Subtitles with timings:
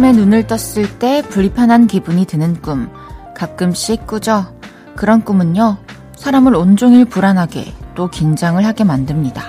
[0.00, 2.90] 아침에 눈을 떴을 때 불편한 기분이 드는 꿈.
[3.36, 4.46] 가끔씩 꾸죠.
[4.96, 5.76] 그런 꿈은요,
[6.16, 9.44] 사람을 온종일 불안하게 또 긴장을 하게 만듭니다.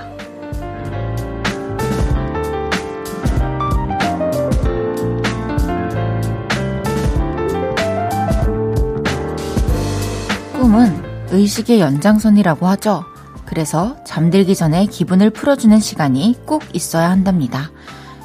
[10.60, 13.06] 꿈은 의식의 연장선이라고 하죠.
[13.46, 17.72] 그래서 잠들기 전에 기분을 풀어주는 시간이 꼭 있어야 한답니다.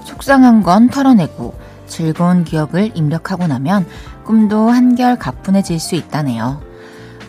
[0.05, 3.87] 속상한 건 털어내고 즐거운 기억을 입력하고 나면
[4.25, 6.63] 꿈도 한결 가뿐해질 수 있다네요.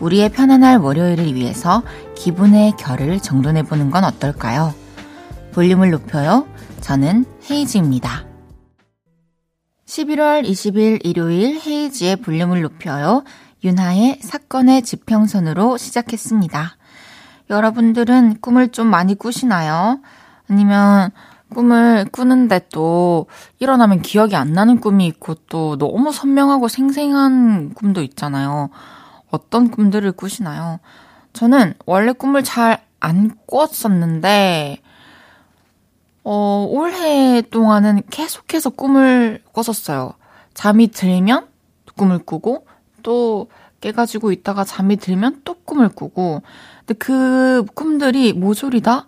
[0.00, 1.82] 우리의 편안할 월요일을 위해서
[2.16, 4.74] 기분의 결을 정돈해보는 건 어떨까요?
[5.52, 6.46] 볼륨을 높여요.
[6.80, 8.24] 저는 헤이즈입니다.
[9.86, 13.24] 11월 20일 일요일 헤이지의 볼륨을 높여요.
[13.64, 16.76] 윤하의 사건의 지평선으로 시작했습니다.
[17.50, 20.00] 여러분들은 꿈을 좀 많이 꾸시나요?
[20.48, 21.10] 아니면
[21.54, 23.26] 꿈을 꾸는데 또
[23.58, 28.70] 일어나면 기억이 안 나는 꿈이 있고 또 너무 선명하고 생생한 꿈도 있잖아요.
[29.30, 30.80] 어떤 꿈들을 꾸시나요?
[31.32, 34.78] 저는 원래 꿈을 잘 안 꿨었는데,
[36.24, 40.14] 어, 올해 동안은 계속해서 꿈을 꿨었어요.
[40.54, 41.46] 잠이 들면
[41.96, 42.66] 꿈을 꾸고,
[43.02, 43.48] 또
[43.80, 46.42] 깨가지고 있다가 잠이 들면 또 꿈을 꾸고,
[46.80, 49.06] 근데 그 꿈들이 모조리 다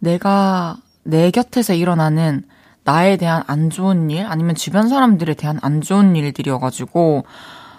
[0.00, 2.44] 내가 내 곁에서 일어나는
[2.84, 7.24] 나에 대한 안 좋은 일, 아니면 주변 사람들에 대한 안 좋은 일들이어가지고,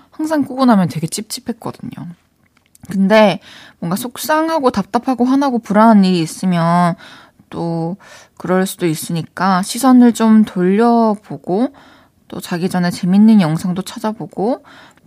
[0.10, 1.92] 항상 꾸고 나면 되게 찝찝했거든요.
[2.90, 3.40] 근데
[3.80, 6.96] 뭔가 속상하고 답답하고 화나고 불안한 일이 있으면
[7.50, 7.98] 또
[8.38, 11.74] 그럴 수도 있으니까 시선을 좀 돌려보고
[12.28, 14.64] 또 자기 전에 재밌는 영상도 찾아보고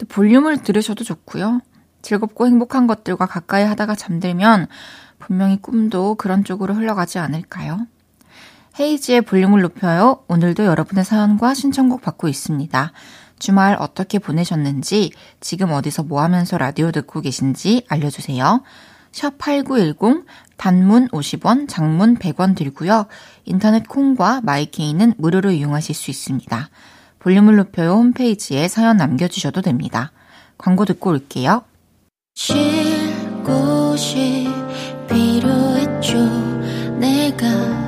[0.09, 1.61] 볼륨을 들으셔도 좋고요.
[2.03, 4.67] 즐겁고 행복한 것들과 가까이 하다가 잠들면
[5.19, 7.87] 분명히 꿈도 그런 쪽으로 흘러가지 않을까요?
[8.79, 10.23] 헤이지의 볼륨을 높여요.
[10.29, 12.93] 오늘도 여러분의 사연과 신청곡 받고 있습니다.
[13.39, 18.63] 주말 어떻게 보내셨는지, 지금 어디서 뭐 하면서 라디오 듣고 계신지 알려주세요.
[19.11, 23.07] 샵 8910, 단문 50원, 장문 100원 들고요.
[23.45, 26.69] 인터넷 콩과 마이케이는 무료로 이용하실 수 있습니다.
[27.19, 30.13] 볼륨을 높여요 홈페이지에 사연 남겨주셔도 됩니다.
[30.57, 31.63] 광고 듣고 올게요.
[32.35, 32.57] 쉴
[33.45, 34.49] 곳이
[35.09, 36.19] 필요했죠.
[36.99, 37.88] 내가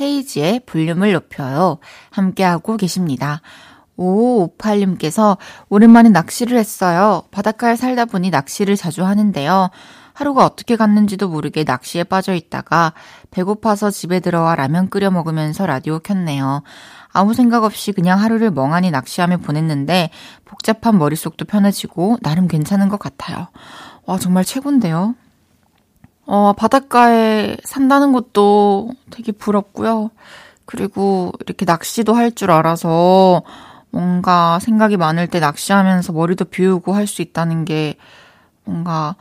[0.00, 1.78] 헤이지의 볼륨을 높여요.
[2.10, 3.42] 함께하고 계십니다.
[3.98, 5.36] 5558님께서
[5.68, 7.24] 오랜만에 낚시를 했어요.
[7.30, 9.70] 바닷가에 살다 보니 낚시를 자주 하는데요.
[10.12, 12.92] 하루가 어떻게 갔는지도 모르게 낚시에 빠져 있다가
[13.30, 16.62] 배고파서 집에 들어와 라면 끓여 먹으면서 라디오 켰네요.
[17.12, 20.10] 아무 생각 없이 그냥 하루를 멍하니 낚시하며 보냈는데
[20.44, 23.48] 복잡한 머릿속도 편해지고 나름 괜찮은 것 같아요.
[24.04, 25.14] 와, 정말 최고인데요.
[26.26, 30.10] 어, 바닷가에 산다는 것도 되게 부럽고요.
[30.64, 33.42] 그리고 이렇게 낚시도 할 줄 알아서
[33.90, 37.96] 뭔가 생각이 많을 때 낚시하면서 머리도 비우고 할 수 있다는 게
[38.64, 39.16] 뭔가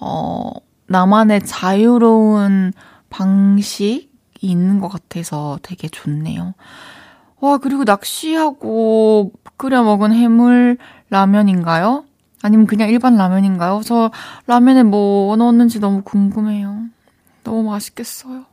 [0.00, 0.50] 어,
[0.88, 2.72] 나만의 자유로운
[3.10, 6.54] 방식이 있는 것 같아서 되게 좋네요.
[7.40, 10.78] 와, 그리고 낚시하고 끓여 먹은 해물
[11.10, 12.04] 라면인가요?
[12.42, 13.82] 아니면 그냥 일반 라면인가요?
[13.84, 14.10] 저
[14.46, 16.84] 라면에 뭐 넣었는지 너무 궁금해요.
[17.44, 18.44] 너무 맛있겠어요.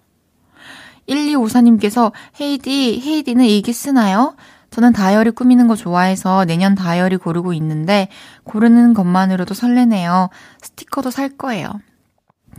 [1.07, 4.35] 1254님께서 헤이디, 헤이디는 일기 쓰나요?
[4.71, 8.09] 저는 다이어리 꾸미는 거 좋아해서 내년 다이어리 고르고 있는데
[8.43, 10.29] 고르는 것만으로도 설레네요.
[10.61, 11.71] 스티커도 살 거예요.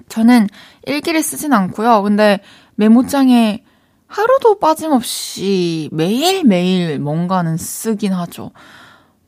[0.08, 0.48] 저는
[0.86, 2.02] 일기를 쓰진 않고요.
[2.02, 2.40] 근데
[2.76, 3.62] 메모장에
[4.06, 8.52] 하루도 빠짐없이 매일매일 뭔가는 쓰긴 하죠.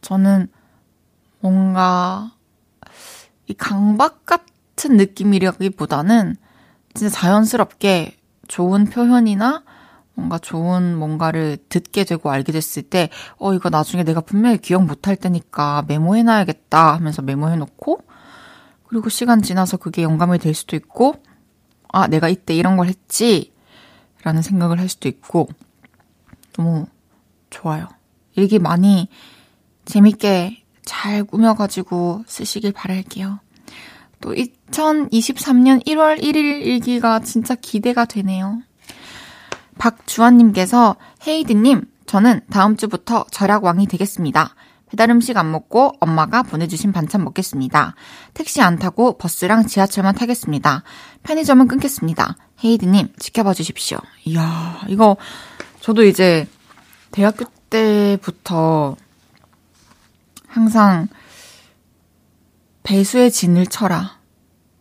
[0.00, 0.48] 저는
[1.40, 2.32] 뭔가
[3.46, 6.36] 이 강박 같은 느낌이라기보다는
[6.94, 8.16] 진짜 자연스럽게
[8.48, 9.64] 좋은 표현이나
[10.14, 13.08] 뭔가 좋은 뭔가를 듣게 되고 알게 됐을 때,
[13.38, 18.02] 어, 이거 나중에 내가 분명히 기억 못할 때니까 메모해놔야겠다 하면서 메모해놓고,
[18.86, 21.14] 그리고 시간 지나서 그게 영감이 될 수도 있고,
[21.88, 23.52] 아, 내가 이때 이런 걸 했지,
[24.22, 25.48] 라는 생각을 할 수도 있고,
[26.52, 26.86] 너무
[27.48, 27.88] 좋아요.
[28.34, 29.08] 일기 많이
[29.86, 33.38] 재밌게 잘 꾸며가지고 쓰시길 바랄게요.
[34.20, 38.60] 또 2023년 1월 1일 일기가 진짜 기대가 되네요.
[39.78, 40.96] 박주환님께서
[41.28, 44.56] 헤이드님, 저는 다음 주부터 절약 왕이 되겠습니다.
[44.88, 47.94] 배달 음식 안 먹고 엄마가 보내주신 반찬 먹겠습니다.
[48.34, 50.82] 택시 안 타고 버스랑 지하철만 타겠습니다.
[51.22, 52.36] 편의점은 끊겠습니다.
[52.64, 53.98] 헤이드님, 지켜봐 주십시오.
[54.24, 55.16] 이야, 이거,
[55.78, 56.48] 저도 이제
[57.12, 58.96] 대학교 때부터
[60.50, 61.06] 항상
[62.82, 64.18] 배수의 진을 쳐라.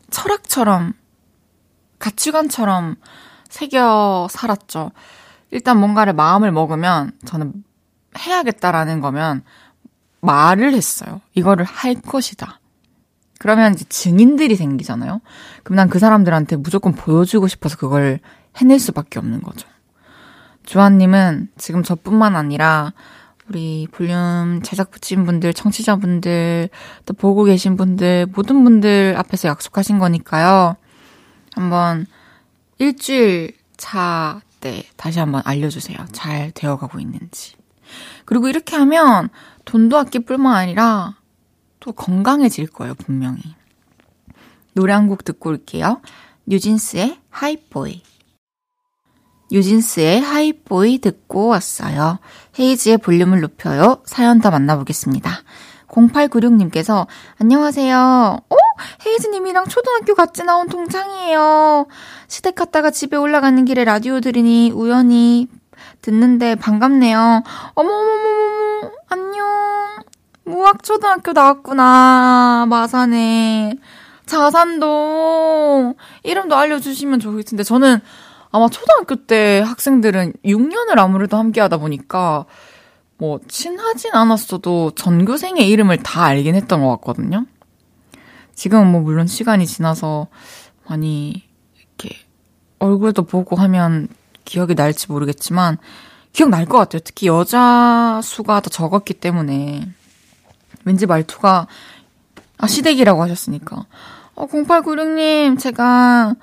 [0.10, 0.94] 철학처럼,
[2.00, 2.96] 가치관처럼
[3.50, 4.92] 새겨 살았죠.
[5.52, 7.54] 일단 뭔가를 마음을 먹으면 저는
[8.18, 9.44] 해야겠다라는 거면
[10.22, 11.22] 말을 했어요.
[11.36, 12.60] 이거를 할 것이다.
[13.38, 15.22] 그러면 이제 증인들이 생기잖아요.
[15.64, 18.20] 그럼 난 그 사람들한테 무조건 보여주고 싶어서 그걸
[18.58, 19.68] 해낼 수밖에 없는 거죠.
[20.64, 22.94] 주한님은 지금 저뿐만 아니라
[23.50, 26.70] 우리 볼륨 제작부진 분들, 청취자분들,
[27.06, 30.76] 또 보고 계신 분들, 모든 분들 앞에서 약속하신 거니까요.
[31.56, 32.06] 한번
[32.78, 35.98] 일주일 차 때 다시 한번 알려주세요.
[36.12, 37.56] 잘 되어가고 있는지.
[38.26, 39.30] 그리고 이렇게 하면
[39.66, 41.16] 돈도 아낄 뿐만 아니라
[41.80, 43.42] 또 건강해질 거예요, 분명히.
[44.74, 46.02] 노래 한 곡 듣고 올게요.
[46.46, 48.02] 뉴진스의 하이보이.
[49.52, 52.20] 뉴진스의 하이보이 듣고 왔어요.
[52.60, 54.02] 헤이지의 볼륨을 높여요.
[54.06, 55.32] 사연 더 만나보겠습니다.
[55.88, 57.08] 0896님께서
[57.40, 58.38] 안녕하세요.
[58.50, 58.56] 어?
[59.06, 61.88] 헤이즈님이랑 초등학교 같이 나온 동창이에요.
[62.28, 65.48] 시댁 갔다가 집에 올라가는 길에 라디오 들으니 우연히
[66.02, 67.44] 듣는데 반갑네요.
[67.74, 69.48] 어머머머머 안녕.
[70.46, 72.66] 무학초등학교 나왔구나.
[72.70, 73.74] 마산에.
[74.26, 75.96] 자산동.
[76.24, 78.00] 이름도 알려주시면 좋을 텐데, 저는
[78.52, 82.46] 아마 초등학교 때 학생들은 6년을 아무래도 함께 하다 보니까,
[83.18, 87.46] 뭐, 친하진 않았어도 전교생의 이름을 다 알긴 했던 것 같거든요.
[88.56, 90.28] 지금은 뭐, 물론 시간이 지나서
[90.88, 91.44] 많이,
[91.78, 92.18] 이렇게,
[92.80, 94.08] 얼굴도 보고 하면
[94.46, 95.78] 기억이 날지 모르겠지만,
[96.34, 97.02] 기억날 것 같아요.
[97.04, 99.88] 특히 여자 수가 더 적었기 때문에.
[100.86, 101.68] 왠지 말투가,
[102.58, 103.86] 아, 시댁이라고 하셨으니까.
[104.36, 106.36] 어, 0896님, 제가,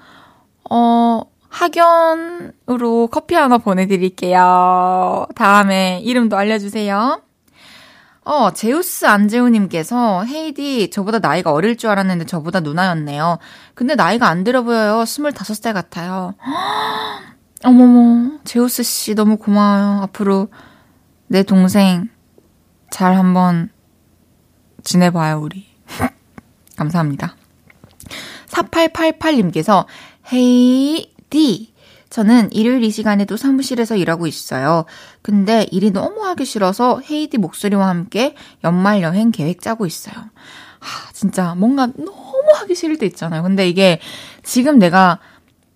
[0.70, 5.26] 어, 학연으로 커피 하나 보내드릴게요.
[5.34, 7.22] 다음에 이름도 알려주세요.
[8.25, 13.38] 어, 제우스 안재우님께서, 헤이디, 저보다 나이가 어릴 줄 알았는데 저보다 누나였네요.
[13.75, 15.04] 근데 나이가 안 들어 보여요.
[15.04, 16.34] 25살 같아요.
[17.64, 20.02] 어머머, 제우스 씨 너무 고마워요.
[20.02, 20.48] 앞으로
[21.28, 22.08] 내 동생
[22.90, 23.70] 잘 한번
[24.82, 25.64] 지내봐요, 우리.
[26.76, 27.37] 감사합니다.
[28.48, 29.87] 4888님께서,
[30.32, 31.73] 헤이, 디.
[32.08, 34.84] 저는 일요일 이 시간에도 사무실에서 일하고 있어요.
[35.23, 38.34] 근데 일이 너무 하기 싫어서 헤이디 목소리와 함께
[38.64, 40.14] 연말 여행 계획 짜고 있어요.
[40.78, 43.43] 하, 진짜 뭔가 너무 하기 싫을 때 있잖아요.
[43.43, 43.99] 근데 이게
[44.44, 45.19] 지금 내가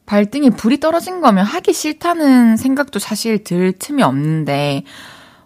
[0.07, 4.85] 발등에 불이 떨어진 거면 하기 싫다는 생각도 사실 들 틈이 없는데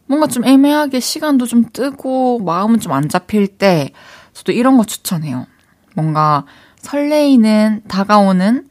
[0.07, 3.91] 뭔가 좀 애매하게 시간도 좀 뜨고 마음은 좀 안 잡힐 때
[4.35, 5.47] 저도 이런 거 추천해요.
[5.95, 6.45] 뭔가
[6.79, 8.69] 설레이는 다가오는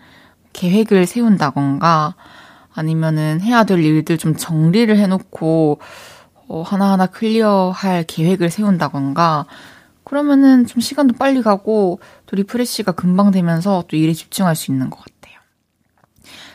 [0.53, 2.15] 계획을 세운다건가
[2.73, 5.79] 아니면은 해야 될 일들 좀 정리를 해놓고
[6.47, 9.45] 어, 하나하나 clear할 계획을 세운다건가
[10.03, 14.99] 그러면은 좀 시간도 빨리 가고 또 refresh가 금방 되면서 또 일에 집중할 수 있는 것
[14.99, 15.22] 같아요.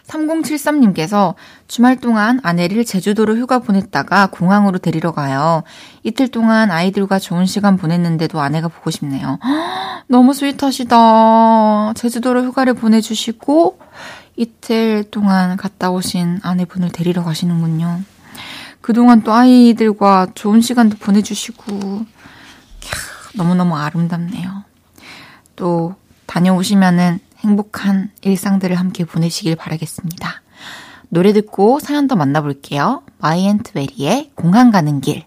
[0.08, 1.34] 3073님께서
[1.68, 5.62] 주말 동안 아내를 제주도로 휴가 보냈다가 공항으로 데리러 가요.
[6.02, 9.38] 이틀 동안 아이들과 좋은 시간 보냈는데도 아내가 보고 싶네요.
[10.08, 11.92] 너무 sweet하시다.
[11.94, 13.78] 제주도로 휴가를 보내주시고
[14.36, 18.00] 이틀 동안 갔다 오신 아내분을 데리러 가시는군요.
[18.80, 22.06] 그동안 또 아이들과 좋은 시간도 보내주시고, 캬,
[23.34, 24.64] 너무너무 아름답네요.
[25.56, 25.96] 또
[26.26, 30.42] 다녀오시면은 행복한 일상들을 함께 보내시길 바라겠습니다.
[31.08, 33.02] 노래 듣고 사연 더 만나볼게요.
[33.18, 35.24] 마이앤트 메리의 공항 가는 길.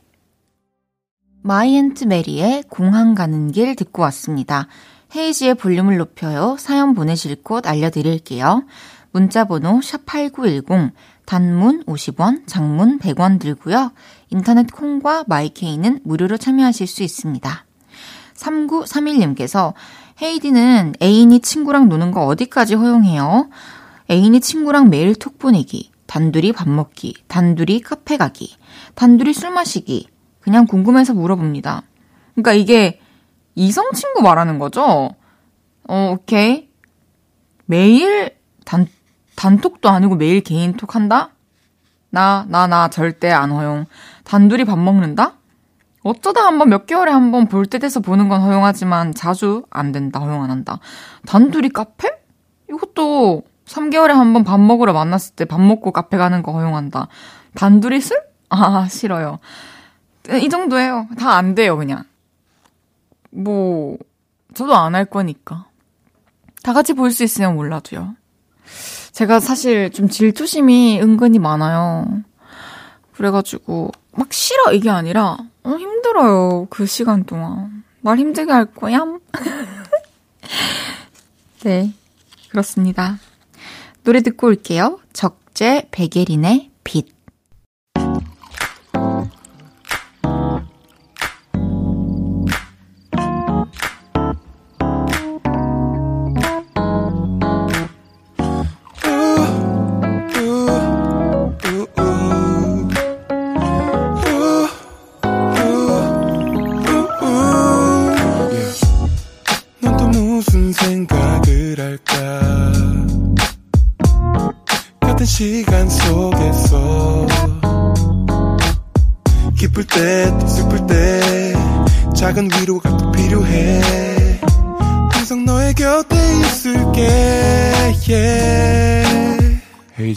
[1.43, 4.67] 마이앤트 메리의 공항 가는 길 듣고 왔습니다.
[5.15, 6.55] 헤이즈의 볼륨을 높여요.
[6.59, 8.63] 사연 보내실 곳 알려드릴게요.
[9.11, 10.91] 문자번호 샵8910,
[11.25, 13.91] 단문 50원, 장문 100원 들고요.
[14.29, 17.65] 인터넷 콩과 마이케이는 무료로 참여하실 수 있습니다.
[18.35, 19.73] 3931님께서
[20.21, 23.49] 헤이디는 애인이 친구랑 노는 거 어디까지 허용해요?
[24.09, 28.55] 애인이 친구랑 매일 톡 보내기, 단둘이 밥 먹기, 단둘이 카페 가기,
[28.93, 30.09] 단둘이 술 마시기.
[30.39, 31.83] 그냥 궁금해서 물어봅니다.
[32.33, 32.99] 그러니까 이게
[33.55, 35.09] 이성 친구 말하는 거죠?
[35.87, 36.69] 어, 오케이.
[37.65, 38.87] 매일 단,
[39.35, 41.31] 단톡도 아니고 매일 개인 톡 한다?
[42.11, 43.85] 나, 나, 나 절대 안 허용.
[44.23, 45.37] 단둘이 밥 먹는다?
[46.03, 50.19] 어쩌다 한번 몇 개월에 한 번 볼 때 돼서 보는 건 허용하지만 자주 안 된다,
[50.19, 50.79] 허용 안 한다.
[51.27, 52.09] 단둘이 카페?
[52.69, 57.07] 이것도 3개월에 한 번 밥 먹으러 만났을 때 밥 먹고 카페 가는 거 허용한다.
[57.55, 58.21] 단둘이 술?
[58.49, 59.39] 아, 싫어요.
[60.41, 61.07] 이 정도예요.
[61.17, 62.03] 다 안 돼요, 그냥.
[63.31, 63.97] 뭐,
[64.53, 65.65] 저도 안 할 거니까.
[66.63, 68.15] 다 같이 볼 수 있으면 몰라도요.
[69.13, 72.07] 제가 사실 좀 질투심이 은근히 많아요.
[73.13, 76.67] 그래가지고, 막 싫어, 이게 아니라, 어, 힘들어요.
[76.69, 77.83] 그 시간 동안.
[78.01, 79.05] 날 힘들게 할 거야?
[81.63, 81.93] 네.
[82.49, 83.19] 그렇습니다.
[84.03, 84.99] 노래 듣고 올게요.
[85.13, 87.20] 적재 백예린의 빛.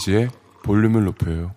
[0.05, 0.29] 헤이지의
[0.63, 1.53] 볼륨을 높여요.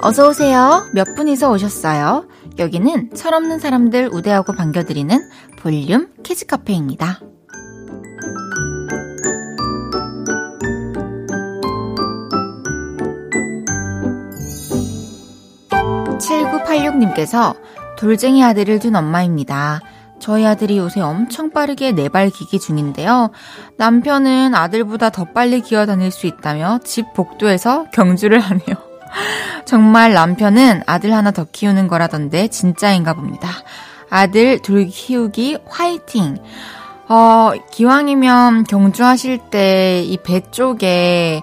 [0.00, 0.88] 어서 오세요.
[0.94, 2.28] 몇 분이서 오셨어요?
[2.58, 5.18] 여기는 철없는 사람들 우대하고 반겨드리는
[5.58, 7.20] 볼륨 키즈 카페입니다.
[16.18, 17.56] 7986님께서
[17.98, 19.80] 돌쟁이 아들을 둔 엄마입니다.
[20.20, 23.30] 저희 아들이 요새 엄청 빠르게 네발 기기 중인데요.
[23.76, 28.76] 남편은 아들보다 더 빨리 기어 다닐 수 있다며 집 복도에서 경주를 하네요.
[29.64, 33.48] 정말 남편은 아들 하나 더 키우는 거라던데 진짜인가 봅니다.
[34.10, 36.36] 아들 둘 키우기 화이팅!
[37.10, 41.40] 어, 기왕이면 경주하실 때 이 배 쪽에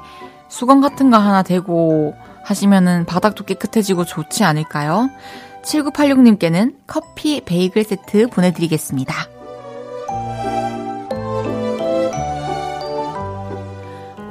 [0.48, 2.14] 수건 같은 거 하나 대고
[2.44, 5.10] 하시면은 바닥도 깨끗해지고 좋지 않을까요?
[5.66, 9.14] 7986님께는 커피 베이글 세트 보내드리겠습니다.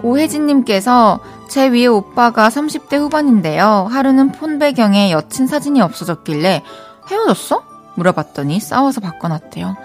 [0.02, 3.88] 오혜진님께서 제 위에 오빠가 30대 후반인데요.
[3.90, 6.62] 하루는 폰 배경에 여친 사진이 없어졌길래
[7.10, 7.62] 헤어졌어?
[7.94, 9.76] 물어봤더니 싸워서 바꿔놨대요.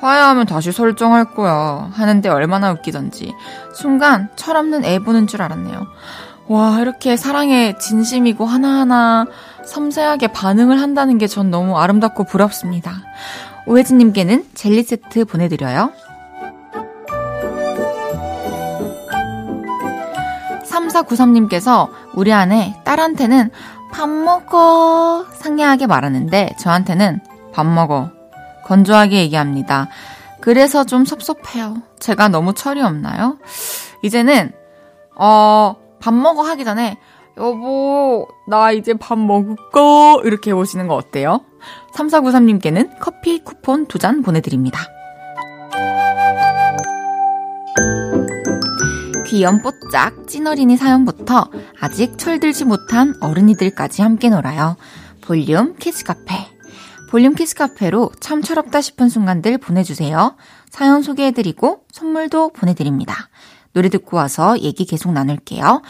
[0.00, 1.88] 화해하면 다시 설정할 거야.
[1.92, 3.32] 하는데 얼마나 웃기던지.
[3.74, 5.86] 순간 철없는 애 보는 줄 알았네요.
[6.48, 9.24] 와, 이렇게 사랑에 진심이고 하나하나
[9.66, 12.92] 섬세하게 반응을 한다는 게 전 너무 아름답고 부럽습니다.
[13.66, 15.90] 오혜진님께는 젤리 세트 보내드려요.
[20.64, 23.50] 3493님께서 우리 안에 딸한테는
[23.92, 27.20] 밥 먹어 상냥하게 말하는데 저한테는
[27.52, 28.10] 밥 먹어
[28.64, 29.88] 건조하게 얘기합니다.
[30.40, 31.76] 그래서 좀 섭섭해요.
[32.00, 33.38] 제가 너무 철이 없나요?
[34.02, 34.52] 이제는
[35.16, 36.98] 어, 밥 먹어 하기 전에
[37.36, 40.20] 여보, 나 이제 밥 먹을까?
[40.24, 41.40] 이렇게 해보시는 거 어때요?
[41.94, 44.80] 3493님께는 커피 쿠폰 두 잔 보내드립니다.
[49.26, 51.50] 귀염 뽀짝 찐어린이 사연부터
[51.80, 54.76] 아직 철들지 못한 어른이들까지 함께 놀아요.
[55.22, 56.54] 볼륨 키즈카페.
[57.10, 60.36] 볼륨 키즈카페로 참 철없다 싶은 순간들 보내주세요.
[60.70, 63.28] 사연 소개해드리고 선물도 보내드립니다.
[63.72, 65.82] 노래 듣고 와서 얘기 계속 나눌게요.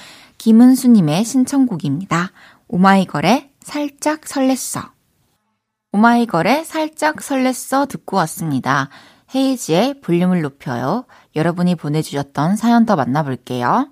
[0.45, 2.31] 김은수님의 신청곡입니다.
[2.69, 4.91] 오마이걸의 살짝 설렜어.
[5.93, 8.91] 오마이걸의 살짝 설렜어 듣고 왔습니다.
[9.35, 11.07] 헤이지의 볼륨을 높여요.
[11.35, 13.89] 여러분이 보내주셨던 사연 더 만나볼게요.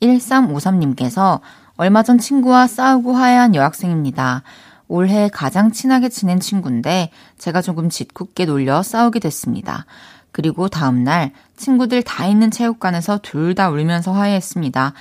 [0.00, 1.40] 1353님께서
[1.76, 4.44] 얼마 전 친구와 싸우고 화해한 여학생입니다.
[4.86, 9.86] 올해 가장 친하게 지낸 친구인데 제가 조금 짓궂게 놀려 싸우게 됐습니다.
[10.30, 14.92] 그리고 다음날 친구들 다 있는 체육관에서 둘 다 울면서 화해했습니다.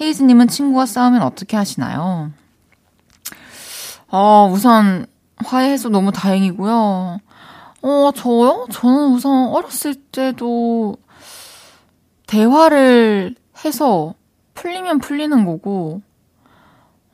[0.00, 2.32] 헤이즈님은 친구와 싸우면 어떻게 하시나요?
[4.08, 7.20] 어, 우선 화해해서 너무 다행이고요.
[7.82, 8.66] 어, 저요?
[8.72, 10.96] 저는 우선 어렸을 때도
[12.26, 13.34] 대화를
[13.64, 14.14] 해서
[14.54, 16.00] 풀리면 풀리는 거고,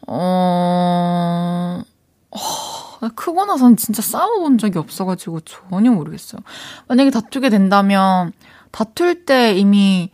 [0.07, 1.83] 어,
[2.31, 6.41] 어 크고 나선 진짜 싸워본 적이 없어가지고 전혀 모르겠어요.
[6.87, 8.33] 만약에 다투게 된다면,
[8.71, 10.11] 다툴 때 이미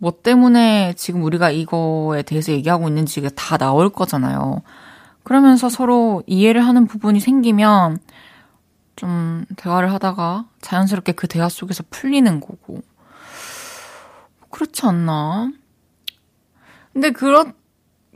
[0.00, 4.62] 뭐 때문에 지금 우리가 이거에 대해서 얘기하고 있는지가 다 나올 거잖아요.
[5.24, 7.98] 그러면서 서로 이해를 하는 부분이 생기면
[8.96, 12.80] 좀 대화를 하다가 자연스럽게 그 대화 속에서 풀리는 거고.
[14.50, 15.52] 그렇지 않나?
[16.94, 17.52] 근데 그런,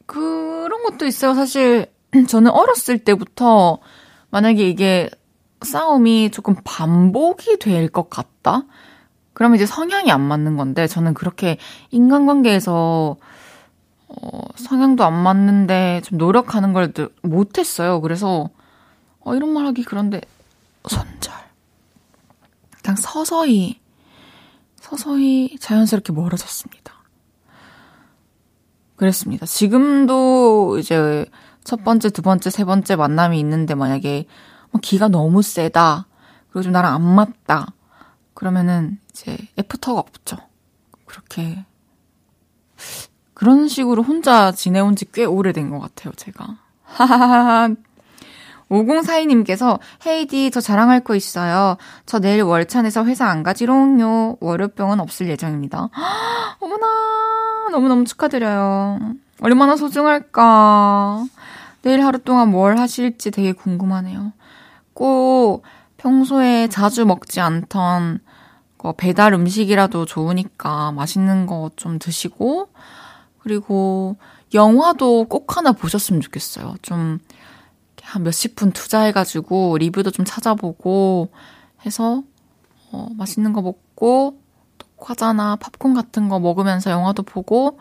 [0.07, 1.35] 그런 것도 있어요.
[1.35, 1.93] 사실
[2.29, 3.79] 저는 어렸을 때부터
[4.31, 5.11] 만약에 이게
[5.63, 8.63] 싸움이 조금 반복이 될 것 같다?
[9.35, 11.59] 그러면 이제 성향이 안 맞는 건데 저는 그렇게
[11.91, 13.17] 인간관계에서
[14.09, 18.01] 어, 성향도 안 맞는데 좀 노력하는 걸 못했어요.
[18.01, 18.51] 그래서,
[19.21, 20.21] 어, 이런 말 하기 그런데,
[20.89, 21.33] 손절.
[22.83, 23.81] 그냥 서서히,
[24.77, 26.93] 서서히 자연스럽게 멀어졌습니다.
[28.97, 29.47] 그랬습니다.
[29.47, 31.25] 지금도 이제
[31.65, 34.27] 첫 번째, 두 번째, 세 번째 만남이 있는데 만약에
[34.71, 36.07] 뭐 기가 너무 세다.
[36.51, 37.69] 그리고 좀 나랑 안 맞다.
[38.35, 40.37] 그러면은 이제 애프터가 없죠.
[41.07, 41.65] 그렇게
[43.35, 46.57] 그런 식으로 혼자 지내온 지 꽤 오래된 것 같아요, 제가.
[46.85, 47.71] 하하하.
[48.71, 51.77] 5042님께서 헤이디 저 자랑할 거 있어요.
[52.07, 54.39] 저 내일 월찬에서 회사 안 가지롱요.
[54.41, 55.91] 월요병은 없을 예정입니다.
[56.61, 58.99] 어머나 너무너무 축하드려요.
[59.43, 61.25] 얼마나 소중할까.
[61.83, 64.33] 내일 하루 동안 뭘 하실지 되게 궁금하네요.
[64.95, 65.63] 꼭
[65.99, 68.21] 평소에 자주 먹지 않던
[68.93, 72.69] 배달 음식이라도 좋으니까 맛있는 거 좀 드시고
[73.39, 74.17] 그리고
[74.53, 76.75] 영화도 꼭 하나 보셨으면 좋겠어요.
[76.83, 77.19] 좀
[78.05, 81.31] 한 몇십 분 투자해가지고 리뷰도 좀 찾아보고
[81.85, 82.23] 해서
[82.93, 84.39] 어, 맛있는 거 먹고
[84.79, 87.79] 또 과자나 팝콘 같은 거 먹으면서 영화도 보고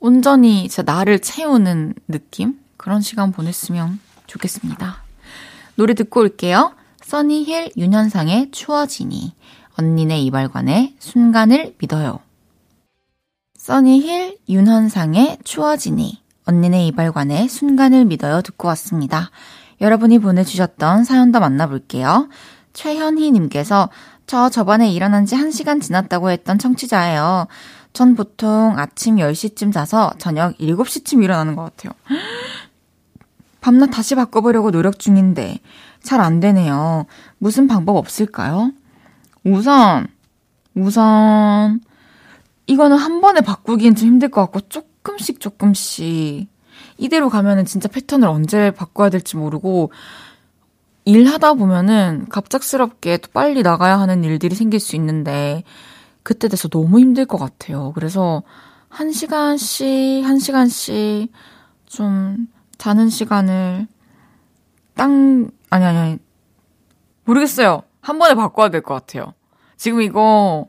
[0.00, 2.58] 온전히 진짜 나를 채우는 느낌?
[2.76, 5.02] 그런 시간 보냈으면 좋겠습니다.
[5.76, 6.74] 노래 듣고 올게요.
[7.02, 9.34] 써니힐 윤현상의 추워지니
[9.80, 12.18] 언니네 이발관의 순간을 믿어요.
[13.56, 19.30] 써니힐 윤현상의 추워지니 언니네 이발관의 순간을 믿어요 듣고 왔습니다.
[19.80, 22.28] 여러분이 보내주셨던 사연도 만나볼게요.
[22.74, 23.88] 최현희님께서
[24.26, 27.46] 저 저번에 일어난 지 1시간 지났다고 했던 청취자예요.
[27.94, 31.92] 전 보통 아침 10시쯤 자서 저녁 7시쯤 일어나는 것 같아요.
[33.62, 35.58] 밤낮 다시 바꿔보려고 노력 중인데
[36.02, 37.06] 잘 안 되네요.
[37.38, 38.72] 무슨 방법 없을까요?
[39.44, 40.06] 우선,
[40.74, 41.80] 우선,
[42.66, 46.48] 이거는 한 번에 바꾸기엔 좀 힘들 것 같고, 조금씩 조금씩.
[46.98, 49.92] 이대로 가면은 진짜 패턴을 언제 바꿔야 될지 모르고,
[51.06, 55.64] 일하다 보면은 갑작스럽게 또 빨리 나가야 하는 일들이 생길 수 있는데,
[56.22, 57.92] 그때 돼서 너무 힘들 것 같아요.
[57.94, 58.42] 그래서,
[58.88, 61.32] 한 시간씩, 한 시간씩,
[61.86, 63.86] 좀, 자는 시간을,
[64.94, 66.18] 땅, 아니, 아니, 아니.
[67.24, 67.82] 모르겠어요.
[68.00, 69.34] 한 번에 바꿔야 될 것 같아요.
[69.76, 70.68] 지금 이거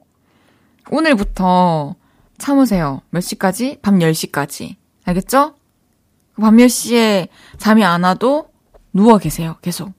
[0.89, 1.95] 오늘부터
[2.37, 3.01] 참으세요.
[3.09, 3.79] 몇 시까지?
[3.81, 4.75] 밤 10시까지.
[5.05, 5.55] 알겠죠?
[6.39, 8.49] 밤 10시에 잠이 안 와도
[8.93, 9.57] 누워 계세요.
[9.61, 9.93] 계속.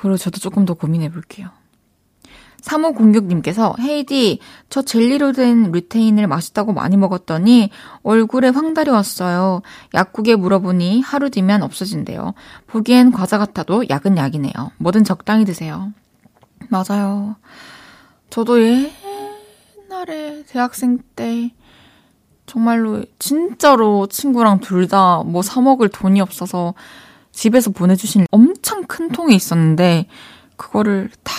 [0.00, 1.50] 그리고 저도 조금 더 고민해 볼게요.
[2.68, 7.70] 3506님께서 헤이디 저 젤리로 된 루테인을 맛있다고 많이 먹었더니
[8.02, 9.62] 얼굴에 황달이 왔어요.
[9.94, 12.34] 약국에 물어보니 하루 뒤면 없어진대요.
[12.66, 14.52] 보기엔 과자 같아도 약은 약이네요.
[14.78, 15.92] 뭐든 적당히 드세요.
[16.68, 17.36] 맞아요.
[18.30, 21.52] 저도 옛날에 대학생 때
[22.46, 26.74] 정말로 진짜로 친구랑 둘 다 뭐 사 먹을 돈이 없어서
[27.32, 30.06] 집에서 보내주신 엄청 큰 통이 있었는데
[30.56, 31.32] 그거를 다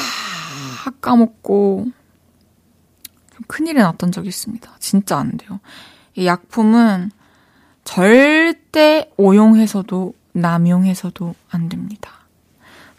[1.02, 1.88] 까먹고
[3.36, 4.72] 좀 큰일이 났던 적이 있습니다.
[4.80, 5.60] 진짜 안 돼요.
[6.16, 7.12] 이 약품은
[7.84, 12.12] 절대 오용해서도 남용해서도 안 됩니다.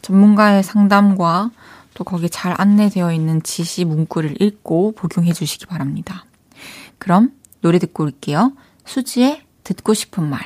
[0.03, 1.51] 전문가의 상담과
[1.95, 6.25] 또 거기에 잘 안내되어 있는 지시 문구를 읽고 복용해 주시기 바랍니다.
[6.99, 8.53] 그럼 노래 듣고 올게요.
[8.85, 10.41] 수지의 듣고 싶은 말.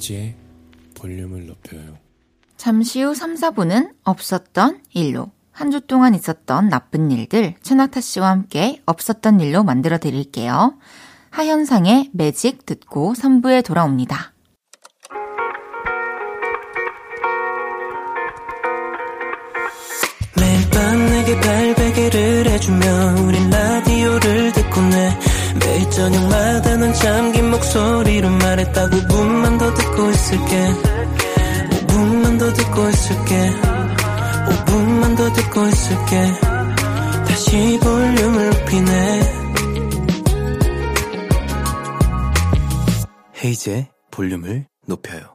[0.00, 0.34] 헤이지의
[0.94, 1.98] 볼륨을 높여요.
[2.56, 8.80] 잠시 후 3, 4분은 없었던 일로 한 주 동안 있었던 나쁜 일들 최낙타 씨와 함께
[8.86, 10.78] 없었던 일로 만들어 드릴게요.
[11.30, 14.32] 하현상의 매직 듣고 3부에 돌아옵니다.
[20.36, 22.86] 매일 밤 내게 발베개를 해주며
[23.26, 25.18] 우린 라디오를 듣고 내
[25.60, 30.72] 매일 저녁마다 넌 잠긴 목소리로 말했다 5분만 더 듣고 있을게.
[31.86, 33.50] 5분만 더 듣고 있을게.
[34.48, 36.50] 5분만 더 듣고 있을게.
[37.26, 39.20] 다시 볼륨을 높이네.
[43.42, 45.34] 헤이즈의 볼륨을 높여요.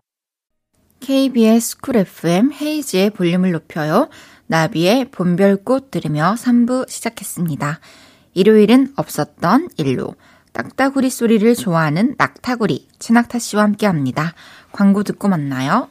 [0.99, 4.10] KBS 쿨 FM 헤이즈의 볼륨을 높여요.
[4.47, 7.80] 나비의 봄별꽃 들으며 3부 시작했습니다.
[8.34, 10.15] 일요일은 없었던 일로
[10.56, 14.34] 딱따구리 소리를 좋아하는 낙타구리 최낙타 씨와 함께 합니다.
[14.72, 15.89] 광고 듣고 만나요.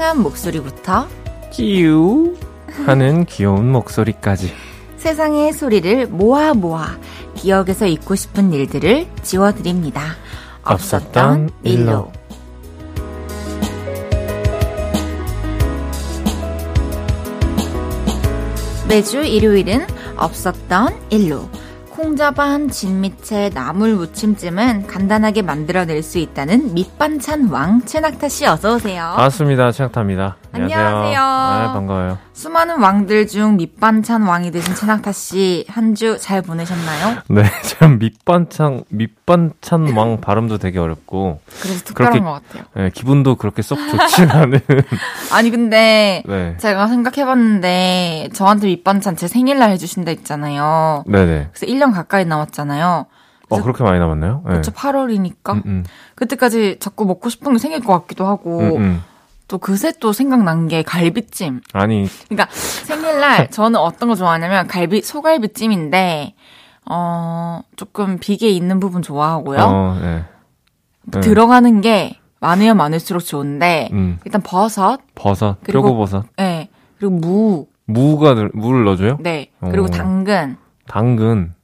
[0.00, 1.06] 청량한 목소리부터
[1.50, 2.34] 찌우
[2.86, 4.50] 하는 귀여운 목소리까지
[4.96, 6.98] 세상의 소리를 모아 모아
[7.34, 10.16] 기억에서 잊고 싶은 일들을 지워드립니다.
[10.64, 12.10] 없었던 일로.
[18.88, 19.86] 매주 일요일은
[20.16, 21.48] 없었던 일로
[22.04, 29.02] 콩자반, 진미채, 나물 무침쯤은 간단하게 만들어낼 수 있다는 밑반찬 왕 최낙타 씨 어서 오세요.
[29.16, 31.10] 반갑습니다 최낙타입니다 안녕하세요.
[31.12, 37.18] 네, 반가워요 수많은 왕들 중 밑반찬 왕이 되신 최낙타 씨 한 주 잘 보내셨나요?
[37.28, 42.62] 네 참 밑반찬 밑반찬 왕 발음도 되게 어렵고 그래서 특별한 그렇게- 것 같아요.
[42.76, 44.60] 네, 기분도 그렇게 쏙 좋지 않은
[45.32, 51.04] 아니 근데 네 제가 생각해봤는데 저한테 밑반찬 제 생일날 해주신다 했잖아요.
[51.06, 53.06] 네네 그래서 1년 가까이 남았잖아요.
[53.52, 54.42] 어 그렇게 많이 남았나요?
[54.44, 54.50] 네.
[54.52, 59.02] 그렇죠 8월이니까 음, 음, 그때까지 자꾸 먹고 싶은 게 생길 것 같기도 하고 음, 음.
[59.48, 61.60] 또 그새 또 생각난 게 갈비찜.
[61.72, 66.34] 아니 그러니까 생일날 저는 어떤 거 좋아하냐면 갈비 소갈비찜인데
[66.88, 69.58] 어 조금 비계 있는 부분 좋아하고요.
[69.60, 70.24] 어, 네.
[71.02, 71.20] 네.
[71.20, 78.34] 들어가는 게 많으면 많을수록 좋은데 음, 일단 버섯, 버섯, 그리고- 표고버섯, 네 그리고 무, 무가
[78.36, 79.18] 들- 무를 넣어줘요?
[79.20, 79.88] 네 그리고 어.
[79.90, 81.59] 당근 당근, 또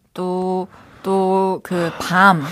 [1.56, 2.42] 또그 밤,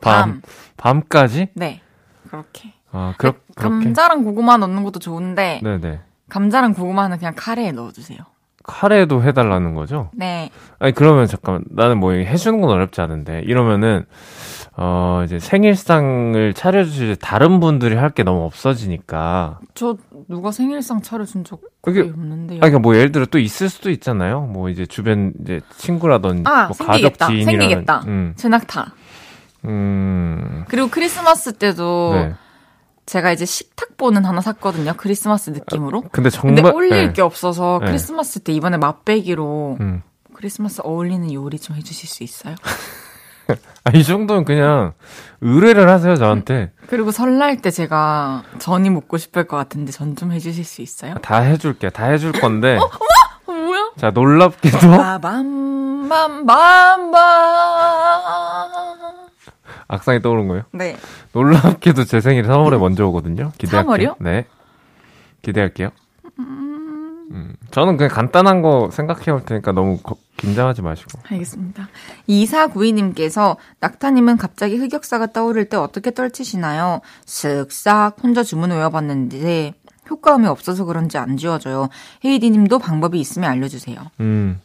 [0.00, 0.42] 밤,
[0.76, 1.48] 밤 까지?
[1.54, 1.80] 네
[2.28, 2.72] 그렇게.
[2.92, 3.84] 아, 그렇, 그렇게.
[3.84, 6.00] 감자랑 고구마 넣는 것도 좋은데 네네.
[6.28, 8.18] 감자랑 고구마는 그냥 카레에 넣어주세요.
[8.62, 10.10] 카레도 해달라는 거죠?
[10.12, 11.64] 네, 아니, 그러면 잠깐만.
[11.70, 13.40] 나는 뭐 해주는 건 어렵지 않은데.
[13.40, 14.04] 이러면은,
[14.76, 19.58] 어, 이제 생일상을 차려주실 때 다른 분들이 할 게 너무 없어지니까.
[19.74, 19.96] 저
[20.28, 22.58] 누가 생일상 차려준 적 그게- 거의 없는데요.
[22.58, 24.42] 아, 그러니까 뭐 예를 들어 또 있을 수도 있잖아요.
[24.42, 26.44] 뭐 이제 주변 이제 친구라든지.
[26.46, 27.26] 아, 뭐 생기겠다.
[27.26, 28.02] 가족 지인이라든 생기겠다.
[28.06, 28.94] 음, 제낙타.
[29.66, 30.64] 음.
[30.68, 32.34] 그리고 크리스마스 때도 네.
[33.06, 34.94] 제가 이제 식탁보는 하나 샀거든요.
[34.96, 36.02] 크리스마스 느낌으로.
[36.12, 36.62] 근데 정말.
[36.62, 37.12] 근데 올릴 네.
[37.12, 37.86] 게 없어서 네.
[37.88, 40.02] 크리스마스 때 이번에 맛배기로 음.
[40.34, 42.54] 크리스마스 어울리는 요리 좀 해주실 수 있어요?
[43.84, 44.92] 아, 이 정도는 그냥
[45.40, 46.72] 의뢰를 하세요, 저한테.
[46.88, 51.14] 그리고 설날 때 제가 전이 먹고 싶을 것 같은데 전 좀 해주실 수 있어요?
[51.22, 51.88] 다 해줄게.
[51.90, 52.76] 다 해줄 건데.
[53.46, 53.90] 어, 뭐야?
[53.96, 54.78] 자, 놀랍게도.
[59.88, 60.62] 악상이 떠오른 거예요.
[60.72, 60.96] 네.
[61.32, 63.52] 놀랍게도 제 생일이 3월에 먼저 오거든요.
[63.58, 64.14] 기대할게요.
[64.14, 64.22] 3월이요?
[64.22, 64.46] 네.
[65.42, 65.90] 기대할게요.
[66.38, 66.69] 음,
[67.70, 71.20] 저는 그냥 간단한 거 생각해 올 테니까 너무 거- 긴장하지 마시고.
[71.30, 71.88] 알겠습니다.
[72.28, 77.00] 2492님께서 낙타님은 갑자기 흑역사가 떠오를 때 어떻게 떨치시나요?
[77.26, 79.74] 쓱싹 혼자 주문 외워봤는데
[80.10, 81.88] 효과음이 없어서 그런지 안 지워져요.
[82.24, 83.98] 헤이디님도 방법이 있으면 알려주세요.
[84.20, 84.60] 음.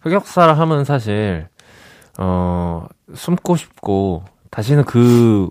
[0.00, 1.46] 흑역사를 하면 사실,
[2.18, 5.48] 어, 숨고 싶고, 다시는 그,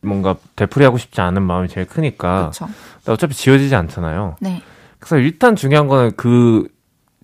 [0.00, 2.50] 뭔가 되풀이하고 싶지 않은 마음이 제일 크니까.
[2.50, 2.66] 그렇죠.
[2.96, 4.36] 근데 어차피 지워지지 않잖아요.
[4.40, 4.62] 네.
[5.02, 6.68] 그래서 일단 중요한 거는 그,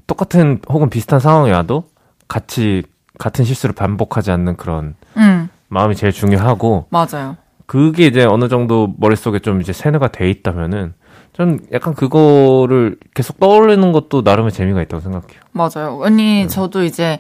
[0.09, 1.85] 똑같은 혹은 비슷한 상황이 와도
[2.27, 2.83] 같이,
[3.19, 7.37] 같은 실수를 반복하지 않는 그런 음, 마음이 제일 중요하고, 맞아요.
[7.67, 10.95] 그게 이제 어느 정도 머릿속에 좀 이제 세뇌가 돼 있다면은,
[11.35, 15.41] 전 약간 그거를 계속 떠올리는 것도 나름의 재미가 있다고 생각해요.
[15.53, 16.03] 맞아요.
[16.03, 17.19] 아니, 저도 이제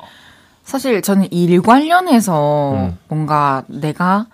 [0.64, 2.98] 사실 저는 일 관련해서 음.
[3.06, 4.26] 뭔가 내가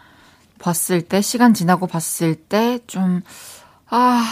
[0.58, 3.20] 봤을 때, 시간 지나고 봤을 때 좀,
[3.90, 4.24] 아,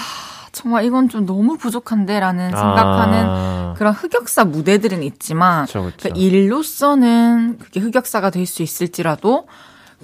[0.52, 6.10] 정말 이건 좀 너무 부족한데 라는 생각하는 아, 그런 흑역사 무대들은 있지만 그쵸, 그쵸.
[6.12, 9.46] 그 일로서는 그게 흑역사가 될 수 있을지라도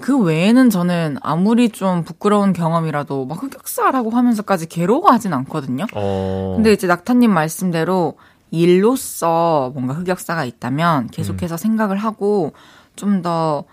[0.01, 5.85] 그 외에는 저는 아무리 좀 부끄러운 경험이라도 막 흑역사라고 하면서까지 괴로워하진 않거든요.
[5.93, 8.15] 어, 근데 이제 낙타님 말씀대로
[8.51, 12.53] 일로서 뭔가 흑역사가 있다면 계속해서 생각을 하고
[12.95, 13.65] 좀 더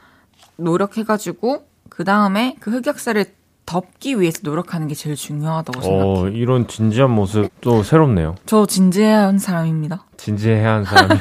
[0.56, 3.24] 노력해가지고 그 다음에 그 흑역사를
[3.66, 6.12] 덮기 위해서 노력하는 게 제일 중요하다고 생각해요.
[6.14, 8.36] 어, 이런 진지한 모습 또 새롭네요.
[8.46, 10.04] 저 진지한 사람입니다.
[10.16, 11.20] 진지해야 하는 사람이.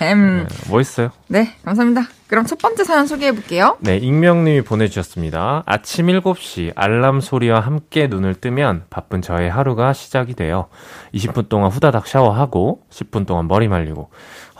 [0.00, 0.38] 햄.
[0.48, 1.10] 네, 멋있어요.
[1.28, 2.02] 네, 감사합니다.
[2.26, 3.76] 그럼 첫 번째 사연 소개해 볼게요.
[3.80, 5.62] 네, 익명님이 보내주셨습니다.
[5.66, 10.66] 아침 7시 알람 소리와 함께 눈을 뜨면 바쁜 저의 하루가 시작이 돼요.
[11.14, 14.10] 20분 동안 후다닥 샤워하고 10분 동안 머리 말리고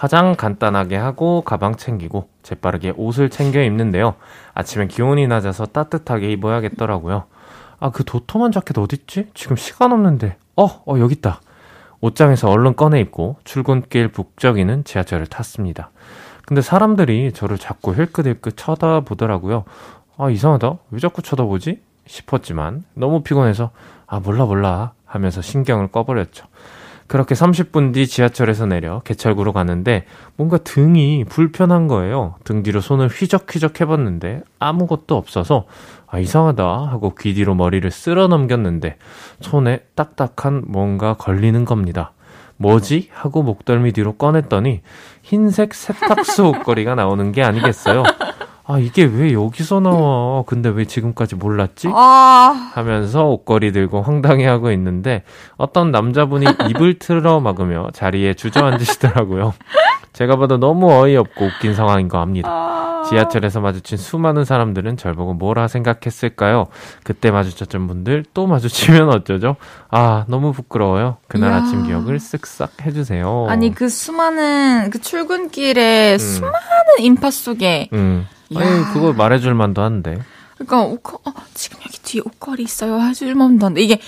[0.02, 4.16] 화장 간단하게 하고 가방 챙기고 재빠르게 옷을 챙겨 입는데요.
[4.52, 7.22] 아침엔 기온이 낮아서 따뜻하게 입어야겠더라고요.
[7.78, 9.28] 아, 그 도톰한 자켓 어딨지?
[9.32, 10.38] 지금 시간 없는데.
[10.56, 11.40] 어, 어, 여기 있다.
[12.00, 15.92] 옷장에서 얼른 꺼내 입고 출근길 북적이는 지하철을 탔습니다.
[16.46, 19.62] 근데 사람들이 저를 자꾸 힐끗힐끗 쳐다보더라고요.
[20.18, 20.78] 아, 이상하다.
[20.90, 21.80] 왜 자꾸 쳐다보지?
[22.08, 23.70] 싶었지만 너무 피곤해서
[24.08, 26.46] 아, 몰라 몰라 하면서 신경을 꺼버렸죠.
[27.06, 30.04] 그렇게 30분 뒤 지하철에서 내려 개찰구로 가는데
[30.36, 32.36] 뭔가 등이 불편한 거예요.
[32.44, 35.66] 등 뒤로 손을 휘적휘적 해봤는데 아무것도 없어서
[36.06, 38.96] 아, 이상하다 하고 귀 뒤로 머리를 쓸어 넘겼는데
[39.40, 42.12] 손에 딱딱한 뭔가 걸리는 겁니다.
[42.58, 43.08] 뭐지?
[43.12, 44.82] 하고 목덜미 뒤로 꺼냈더니
[45.22, 48.04] 흰색 세탁소 옷걸이가 나오는 게 아니겠어요?
[48.64, 50.42] 아, 이게 왜 여기서 나와?
[50.46, 51.88] 근데 왜 지금까지 몰랐지?
[51.92, 55.24] 아, 하면서 옷걸이 들고 황당해 하고 있는데
[55.56, 59.54] 어떤 남자분이 입을 틀어 막으며 자리에 주저앉으시더라고요.
[60.12, 62.48] 제가 봐도 너무 어이없고 웃긴 상황인 거 압니다.
[62.50, 63.02] 아.
[63.08, 66.66] 지하철에서 마주친 수많은 사람들은 절 보고 뭐라 생각했을까요?
[67.02, 69.56] 그때 마주쳤던 분들 또 마주치면 어쩌죠?
[69.90, 71.16] 아, 너무 부끄러워요.
[71.28, 71.56] 그날 이야.
[71.56, 73.46] 아침 기억을 쓱싹 해주세요.
[73.48, 76.58] 아니 그 수많은 그 출근길에 수많은
[77.00, 78.26] 인파 속에 음.
[78.60, 78.84] 아니.
[78.92, 80.18] 그거 말해줄 만도 한데.
[80.54, 84.00] 그러니까 옷거, 어, 지금 여기 뒤에 옷걸이 있어요 해줄 만도 한데 이게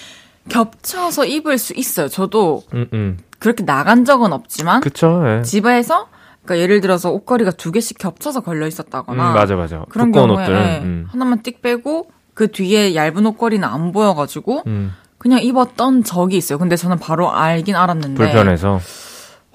[0.48, 2.08] 겹쳐서 입을 수 있어요.
[2.08, 3.18] 저도 음, 음.
[3.38, 5.42] 그렇게 나간 적은 없지만 그쵸, 예.
[5.42, 6.08] 집에서
[6.44, 9.84] 그러니까 예를 들어서 옷걸이가 두 개씩 겹쳐서 걸려 음, 있었다거나 맞아, 맞아.
[9.88, 10.46] 그런 경우에.
[10.48, 11.06] 예, 음.
[11.10, 14.92] 하나만 띡 빼고 그 뒤에 얇은 옷걸이는 안 보여가지고 음.
[15.18, 16.58] 그냥 입었던 적이 있어요.
[16.58, 18.80] 근데 저는 바로 알긴 알았는데 불편해서.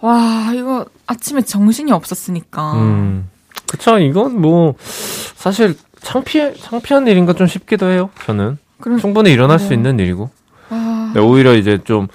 [0.01, 3.29] 와 이거 아침에 정신이 없었으니까 음.
[3.69, 8.57] 그쵸, 이건 뭐, 사실, 창피해, 창피한 일인가 좀 싶기도 해요, 저는.
[8.81, 9.75] 그럼 충분히 일어날 수 네.
[9.75, 10.29] 있는 일이고.
[10.69, 12.07] 아, 네, 오히려 이제 좀,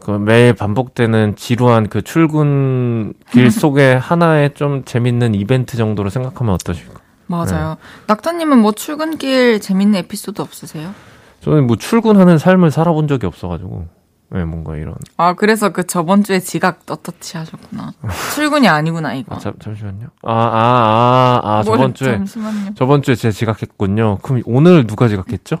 [0.00, 7.00] 그 매일 반복되는 지루한 그 출근 길 속에 하나의 좀 재밌는 이벤트 정도로 생각하면 어떠실까?
[7.26, 7.76] 맞아요.
[7.80, 8.04] 네.
[8.06, 10.94] 낙타님은 뭐 출근길 재밌는 에피소드 없으세요?
[11.40, 13.86] 저는 뭐 출근하는 삶을 살아본 적이 없어가지고,
[14.30, 14.94] 네, 뭔가 이런.
[15.16, 17.94] 아 그래서 그 저번 주에 지각 떳떳이 하셨구나.
[18.34, 19.36] 출근이 아니구나 이거.
[19.36, 20.08] 아, 잠, 잠시만요.
[20.22, 22.74] 아, 아, 아, 아, 뭘, 저번 주에, 잠시만요.
[22.74, 24.18] 저번 주에 제가 지각했군요.
[24.22, 25.56] 그럼 오늘 누가 지각했죠?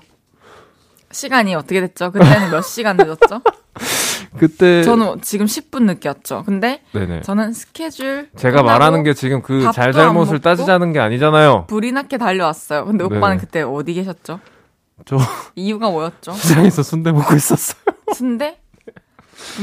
[1.10, 2.10] 시간이 어떻게 됐죠?
[2.10, 3.40] 그때는 몇 시간 늦었죠?
[4.38, 4.82] 그때.
[4.82, 6.42] 저는 지금 10분 늦게 왔죠.
[6.44, 7.22] 근데 네네.
[7.22, 10.40] 저는 스케줄 제가 말하는 게 지금 그 잘잘못을?
[10.40, 11.64] 따지자는 게 아니잖아요.
[11.68, 12.84] 불이 나게 달려왔어요.
[12.84, 13.16] 근데 네네.
[13.16, 14.40] 오빠는 그때 어디 계셨죠?
[15.04, 15.16] 저
[15.56, 16.32] 이유가 뭐였죠?
[16.32, 17.80] 시장에서 순대 먹고 있었어요.
[18.14, 18.58] 순대?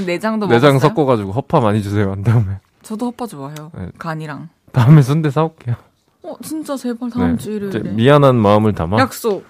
[0.05, 0.89] 내장도 내장 먹었어요?
[0.89, 2.11] 섞어가지고 허파 많이 주세요.
[2.11, 2.59] 한 다음에.
[2.83, 3.71] 저도 헛바 좋아해요.
[3.75, 3.89] 네.
[3.97, 4.49] 간이랑.
[4.71, 5.75] 다음에 순대 사올게요.
[6.23, 7.37] 어 진짜 제발 다음 네.
[7.43, 7.91] 주 일요일에.
[7.91, 8.99] 미안한 마음을 담아.
[8.99, 9.45] 약속.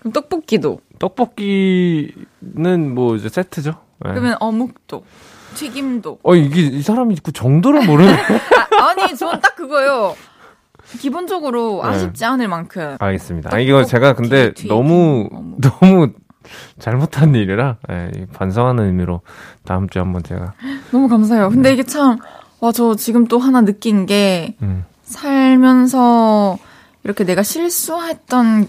[0.00, 0.80] 그럼 떡볶이도.
[0.98, 3.70] 떡볶이는 뭐 이제 세트죠.
[3.70, 4.10] 네.
[4.10, 5.04] 그러면 어묵도.
[5.54, 6.18] 튀김도.
[6.22, 8.12] 어 이게 이 사람이 그 정도를 모르네.
[8.80, 10.16] 아, 아니 저는 딱 그거예요.
[10.98, 11.88] 기본적으로 네.
[11.88, 12.96] 아쉽지 않을 만큼.
[12.98, 13.50] 알겠습니다.
[13.54, 15.60] 아, 이거 제가 근데 너무 어묵.
[15.60, 16.08] 너무
[16.78, 19.20] 잘못한 일이라 예, 이 반성하는 의미로
[19.64, 20.54] 다음 주에 한번 제가
[20.90, 21.50] 너무 감사해요.
[21.50, 22.18] 근데 이게 참,
[22.60, 26.58] 와, 저 지금 또 하나 느낀 게, 음, 살면서
[27.04, 28.68] 이렇게 내가 실수했던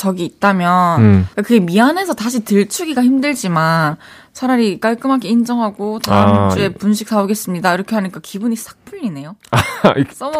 [0.00, 1.26] 적이 있다면, 음.
[1.30, 3.96] 그러니까 그게 미안해서 다시 들추기가 힘들지만,
[4.32, 6.68] 차라리 깔끔하게 인정하고, 다음 아, 주에 예.
[6.70, 7.74] 분식 사오겠습니다.
[7.74, 9.36] 이렇게 하니까 기분이 싹 풀리네요.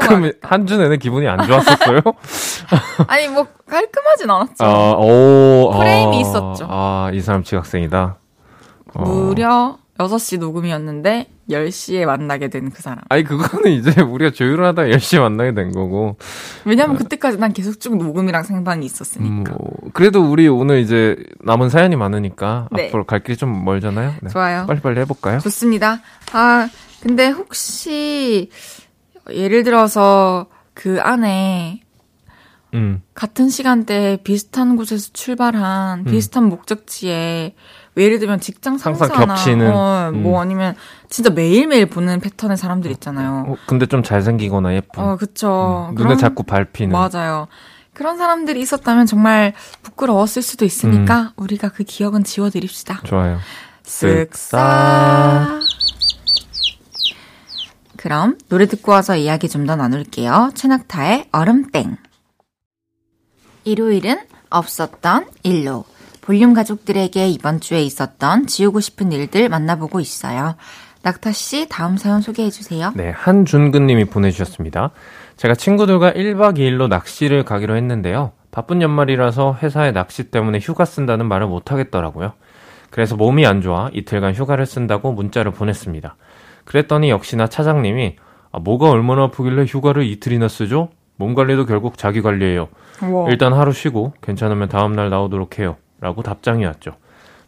[0.00, 0.32] 그럼.
[0.42, 2.00] 한 주 내내 기분이 안 좋았었어요?
[3.06, 4.64] 아니, 뭐, 깔끔하진 않았죠.
[4.64, 6.66] 아, 오, 프레임이 아, 있었죠.
[6.70, 8.16] 아, 이 사람 지각생이다.
[8.94, 9.02] 어.
[9.02, 13.00] 무려 6시 녹음이었는데, 10시에 만나게 된 그 사람.
[13.08, 16.16] 아니 그거는 이제 우리가 조율을 하다 열심히 만나게 된 거고.
[16.64, 19.52] 왜냐면 그때까지 난 계속 쭉 녹음이랑 생방이 음, 있었으니까.
[19.52, 22.88] 뭐, 그래도 우리 오늘 이제 남은 사연이 많으니까 네.
[22.88, 24.14] 앞으로 갈 길이 좀 멀잖아요.
[24.22, 24.30] 네.
[24.30, 24.66] 좋아요.
[24.66, 25.38] 빨리빨리 해볼까요?
[25.40, 26.00] 좋습니다.
[26.32, 26.68] 아,
[27.02, 28.50] 근데 혹시
[29.30, 31.82] 예를 들어서 그 안에
[32.74, 37.54] 음, 같은 시간대에 비슷한 곳에서 출발한 비슷한 목적지에
[37.94, 38.78] 뭐 예를 들면 직장 음.
[38.78, 40.42] 상사나 겹치는, 어, 뭐 음.
[40.42, 40.76] 아니면
[41.10, 43.44] 진짜 매일매일 보는 패턴의 사람들 있잖아요.
[43.48, 45.02] 어, 근데 좀 잘생기거나 예쁜.
[45.02, 45.88] 어, 그쵸.
[45.90, 46.92] 음, 눈에 그런- 자꾸 밟히는.
[46.92, 47.48] 맞아요.
[47.92, 51.30] 그런 사람들이 있었다면 정말 부끄러웠을 수도 있으니까 음.
[51.36, 53.00] 우리가 그 기억은 지워드립시다.
[53.04, 53.38] 좋아요.
[53.84, 55.60] 쓱싹.
[57.96, 60.52] 그럼 노래 듣고 와서 이야기 좀 더 나눌게요.
[60.54, 61.96] 최낙타의 얼음땡.
[63.64, 65.84] 일요일은 없었던 일로.
[66.22, 70.54] 볼륨 가족들에게 이번 주에 있었던 지우고 싶은 일들 만나보고 있어요.
[71.02, 72.92] 낙타 씨 다음 사연 소개해 주세요.
[72.94, 74.90] 네, 한준근 님이 보내주셨습니다.
[75.36, 78.32] 제가 친구들과 1박 2일로 낚시를 가기로 했는데요.
[78.50, 82.32] 바쁜 연말이라서 회사에 낚시 때문에 휴가 쓴다는 말을 못 하겠더라고요.
[82.90, 86.16] 그래서 몸이 안 좋아 이틀간 휴가를 쓴다고 문자를 보냈습니다.
[86.64, 88.16] 그랬더니 역시나 차장님이
[88.52, 90.90] 아, 뭐가 얼마나 아프길래 휴가를 이틀이나 쓰죠?
[91.16, 92.68] 몸 관리도 결국 자기 관리예요.
[93.02, 93.30] 우와.
[93.30, 95.76] 일단 하루 쉬고 괜찮으면 다음 날 나오도록 해요.
[96.00, 96.92] 라고 답장이 왔죠.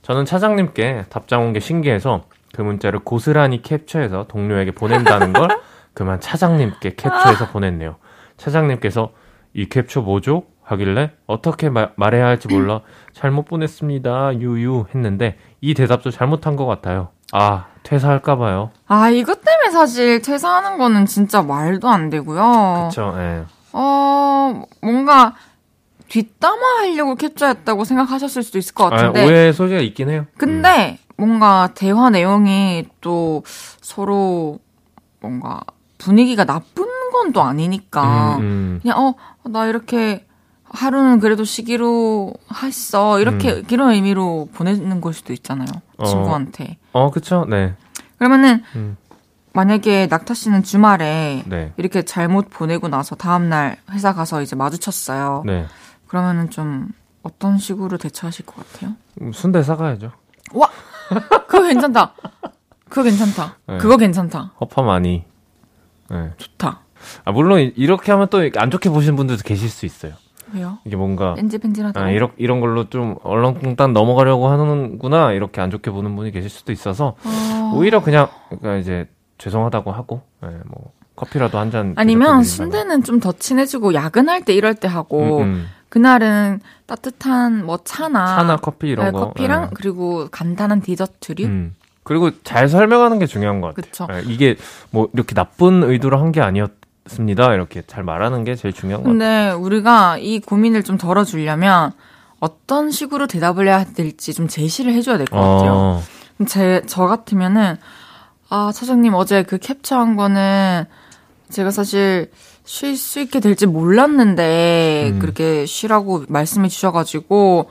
[0.02, 5.48] 저는 차장님께 답장 온 게 신기해서 그 문자를 고스란히 캡처해서 동료에게 보낸다는 걸
[5.94, 7.96] 그만 차장님께 캡처해서 보냈네요.
[8.36, 9.10] 차장님께서
[9.54, 10.44] 이 캡처 뭐죠?
[10.62, 12.80] 하길래 어떻게 마, 말해야 할지 몰라
[13.12, 14.38] 잘못 보냈습니다.
[14.38, 17.08] 유유 했는데 이 대답도 잘못한 것 같아요.
[17.32, 18.70] 아 퇴사할까 봐요.
[18.86, 22.90] 아 이것 때문에 사실 퇴사하는 거는 진짜 말도 안 되고요.
[22.90, 23.14] 그렇죠.
[23.18, 23.44] 예.
[23.72, 25.34] 어 뭔가
[26.08, 30.26] 뒷담화 하려고 캡처했다고 생각하셨을 수도 있을 것 같은데 아, 오해 소지가 있긴 해요.
[30.36, 31.11] 근데 음.
[31.26, 33.44] 뭔가 대화 내용이 또
[33.80, 34.58] 서로
[35.20, 35.60] 뭔가
[35.98, 38.78] 분위기가 나쁜 건 또 아니니까 음, 음.
[38.82, 40.24] 그냥 어 나 이렇게
[40.64, 42.32] 하루는 그래도 쉬기로
[42.62, 43.64] 했어 이렇게 음.
[43.70, 45.66] 이런 의미로 보내는 걸 수도 있잖아요
[45.98, 46.04] 어.
[46.04, 46.78] 친구한테.
[46.92, 47.74] 어, 그쵸, 네.
[48.18, 48.96] 그러면은 음.
[49.52, 51.72] 만약에 낙타 씨는 주말에 네.
[51.76, 55.42] 이렇게 잘못 보내고 나서 다음 날 회사 가서 이제 마주쳤어요.
[55.44, 55.66] 네.
[56.08, 56.88] 그러면은 좀
[57.22, 58.94] 어떤 식으로 대처하실 것 같아요?
[59.20, 60.10] 음, 순대 사가야죠.
[60.54, 60.68] 와,
[61.46, 62.14] 그거 괜찮다.
[62.88, 63.56] 그거 괜찮다.
[63.68, 63.78] 네.
[63.78, 64.52] 그거 괜찮다.
[64.60, 65.24] 허파 많이.
[66.10, 66.30] 네.
[66.36, 66.80] 좋다.
[67.24, 70.12] 아 물론 이렇게 하면 또 안 좋게 보시는 분들도 계실 수 있어요.
[70.54, 70.78] 왜요?
[70.84, 71.98] 이게 뭔가 뺀질뺀질하다.
[72.00, 76.72] 아, 이런 이런 걸로 좀 얼렁뚱땅 넘어가려고 하는구나 이렇게 안 좋게 보는 분이 계실 수도
[76.72, 77.72] 있어서 어...
[77.74, 81.94] 오히려 그냥 그러니까 이제 죄송하다고 하고 네, 뭐 커피라도 한 잔.
[81.96, 85.66] 아니면 순대는 좀 더 친해지고 야근할 때 이럴 때 하고 음, 음.
[85.92, 89.70] 그날은 따뜻한 뭐 차나 차나 커피 이런 네, 거 커피랑 네.
[89.74, 91.44] 그리고 간단한 디저트류.
[91.44, 91.74] 음.
[92.02, 94.08] 그리고 잘 설명하는 게 중요한 것 같아요.
[94.08, 94.56] 네, 이게
[94.90, 97.52] 뭐 이렇게 나쁜 의도로 한 게 아니었습니다.
[97.52, 99.18] 이렇게 잘 말하는 게 제일 중요한 것 같아요.
[99.18, 101.92] 근데 우리가 이 고민을 좀 덜어주려면
[102.40, 105.72] 어떤 식으로 대답을 해야 될지 좀 제시를 해줘야 될 것 같아요.
[105.74, 106.02] 어.
[106.46, 107.76] 제, 저 같으면은,
[108.48, 110.86] 아, 차장님 어제 그 캡처한 거는
[111.50, 112.30] 제가 사실
[112.64, 115.18] 쉴 수 있게 될지 몰랐는데 음.
[115.18, 117.70] 그렇게 쉬라고 말씀해 주셔가지고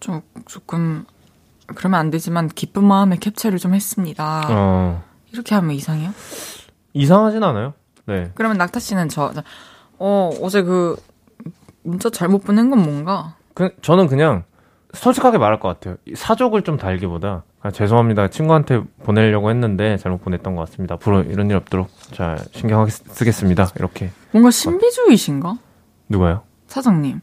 [0.00, 1.04] 좀 조금
[1.66, 4.42] 그러면 안 되지만 기쁜 마음에 캡처를 좀 했습니다.
[4.48, 5.02] 어.
[5.32, 6.12] 이렇게 하면 이상해요?
[6.94, 7.74] 이상하진 않아요.
[8.06, 8.32] 네.
[8.34, 9.32] 그러면 낙타 씨는 저,
[9.98, 10.96] 어 어제 그
[11.82, 13.36] 문자 잘못 보낸 건 뭔가?
[13.54, 14.44] 그 저는 그냥
[14.94, 15.96] 솔직하게 말할 것 같아요.
[16.14, 18.28] 사족을 좀 달기보다 아, 죄송합니다.
[18.28, 20.94] 친구한테 보내려고 했는데 잘못 보냈던 것 같습니다.
[20.94, 23.70] 앞으로 이런 일 없도록 잘 신경 쓰겠습니다.
[23.76, 24.10] 이렇게.
[24.32, 25.56] 뭔가 신비주의신가?
[26.08, 26.42] 누가요?
[26.68, 27.20] 사장님.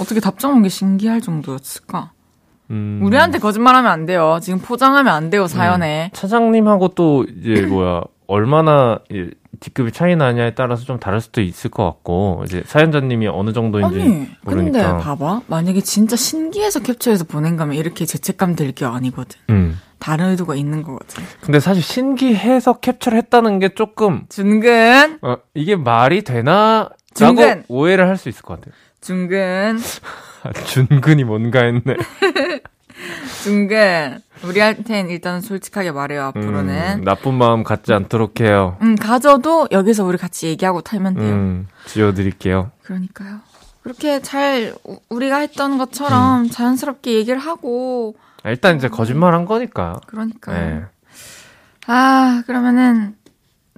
[0.00, 2.10] 어떻게 답장 온 게 신기할 정도였을까?
[2.70, 3.00] 음...
[3.02, 4.38] 우리한테 거짓말하면 안 돼요.
[4.42, 6.06] 지금 포장하면 안 돼요, 사연에.
[6.06, 8.98] 음, 차장님하고 또 이제 뭐야 얼마나
[9.64, 14.28] D급이 차이 나냐에 따라서 좀 다를 수도 있을 것 같고 이제 사연자님이 어느 정도인지 아니,
[14.42, 14.52] 모르니까.
[14.52, 19.38] 근데 봐봐 만약에 진짜 신기해서 캡처해서 보낸 거면 이렇게 죄책감 들 게 아니거든.
[19.50, 19.80] 음.
[20.00, 21.24] 다른 의도가 있는 거거든.
[21.40, 25.18] 근데 사실 신기해서 캡처를 했다는 게 조금 중근.
[25.22, 26.90] 어, 이게 말이 되나?
[27.14, 27.64] 중근.
[27.68, 28.74] 오해를 할 수 있을 것 같아요.
[29.00, 29.78] 중근.
[30.66, 31.96] 준근이 뭔가 했네.
[33.42, 34.20] 중근.
[34.44, 36.98] 우리한텐 일단 솔직하게 말해요, 앞으로는.
[36.98, 38.76] 음, 나쁜 마음 갖지 않도록 해요.
[38.82, 41.32] 음, 가져도 여기서 우리 같이 얘기하고 탈면 돼요.
[41.32, 42.70] 음, 지워드릴게요.
[42.82, 43.40] 그러니까요.
[43.82, 44.74] 그렇게 잘
[45.08, 46.50] 우리가 했던 것처럼 음.
[46.50, 48.16] 자연스럽게 얘기를 하고.
[48.42, 50.00] 아, 일단 이제 거짓말 한 거니까.
[50.06, 50.58] 그러니까요.
[50.58, 50.84] 네.
[51.86, 53.14] 아, 그러면은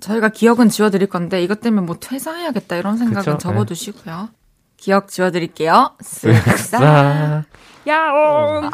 [0.00, 3.38] 저희가 기억은 지워드릴 건데 이것 때문에 뭐 퇴사해야겠다 이런 생각은 그쵸?
[3.38, 4.28] 접어두시고요.
[4.30, 4.36] 네.
[4.76, 5.92] 기억 지워드릴게요.
[6.02, 7.44] 쓱싹.
[7.86, 8.70] 야옹.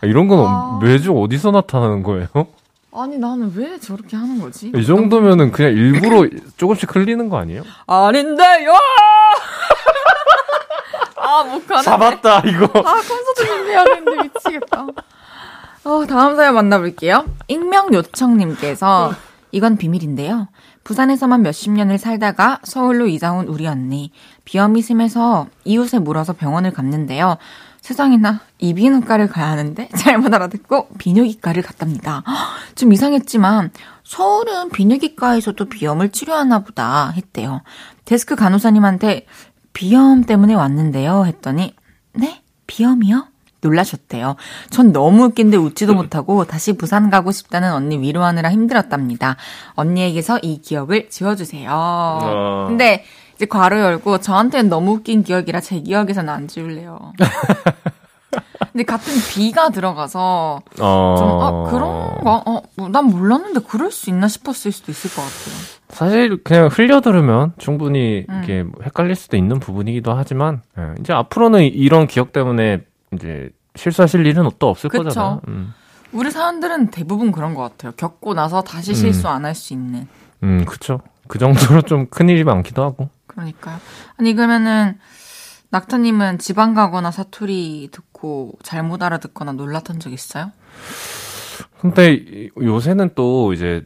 [0.00, 0.78] 아, 이런 건 아...
[0.82, 2.28] 매주 어디서 나타나는 거예요?
[2.94, 4.72] 아니 나는 왜 저렇게 하는 거지?
[4.74, 7.62] 이 정도면은 그냥 일부러 조금씩 흘리는 거 아니에요?
[7.86, 8.72] 아닌데요.
[11.16, 11.82] 아, 못 가네.
[11.82, 12.64] 잡았다, 이거.
[12.64, 14.86] 아, 콘서트 준비해야 되는데 미치겠다.
[15.84, 17.26] 어, 다음 사연 만나볼게요.
[17.48, 19.12] 익명 요청님께서
[19.52, 20.48] 이건 비밀인데요.
[20.84, 24.10] 부산에서만 몇십 년을 살다가 서울로 이사 온 우리 언니.
[24.48, 27.36] 비염이 심해서 이웃에 물어서 병원을 갔는데요.
[27.82, 32.24] 세상에나 이비인후과를 가야 하는데 잘못 알아듣고 비뇨기과를 갔답니다.
[32.74, 33.70] 좀 이상했지만
[34.04, 37.60] 서울은 비뇨기과에서도 비염을 치료하나 보다 했대요.
[38.06, 39.26] 데스크 간호사님한테
[39.74, 41.74] 비염 때문에 왔는데요 했더니
[42.14, 42.40] 네?
[42.66, 43.26] 비염이요?
[43.60, 44.36] 놀라셨대요.
[44.70, 49.36] 전 너무 웃긴데 웃지도 못하고 다시 부산 가고 싶다는 언니 위로하느라 힘들었답니다.
[49.74, 51.68] 언니에게서 이 기억을 지워주세요.
[51.70, 52.64] 어...
[52.68, 53.04] 근데
[53.38, 57.12] 이제 괄호 열고 저한테는 너무 웃긴 기억이라 제 기억에서는 안 지울래요.
[58.72, 61.14] 근데 같은 B가 들어가서 어...
[61.16, 62.42] 좀, 아, 그런가?
[62.44, 65.54] 어, 뭐, 난 몰랐는데 그럴 수 있나 싶었을 수도 있을 것 같아요.
[65.88, 68.34] 사실 그냥 흘려 들으면 충분히 음.
[68.34, 72.80] 이렇게 헷갈릴 수도 있는 부분이기도 하지만 예, 이제 앞으로는 이런 기억 때문에
[73.14, 75.04] 이제 실수하실 일은 또 없을 그쵸?
[75.04, 75.40] 거잖아요.
[75.46, 75.74] 음.
[76.10, 77.92] 우리 사람들은 대부분 그런 것 같아요.
[77.96, 79.32] 겪고 나서 다시 실수 음.
[79.32, 80.08] 안할 수 있는.
[80.42, 81.00] 음, 그쵸.
[81.28, 83.10] 그 정도로 좀 큰일이 많기도 하고.
[83.38, 83.78] 그러니까요.
[84.16, 84.98] 아니, 그러면은,
[85.70, 90.50] 낙타님은 지방 가거나 사투리 듣고 잘못 알아듣거나 놀랐던 적 있어요?
[91.80, 93.84] 근데 요새는 또 이제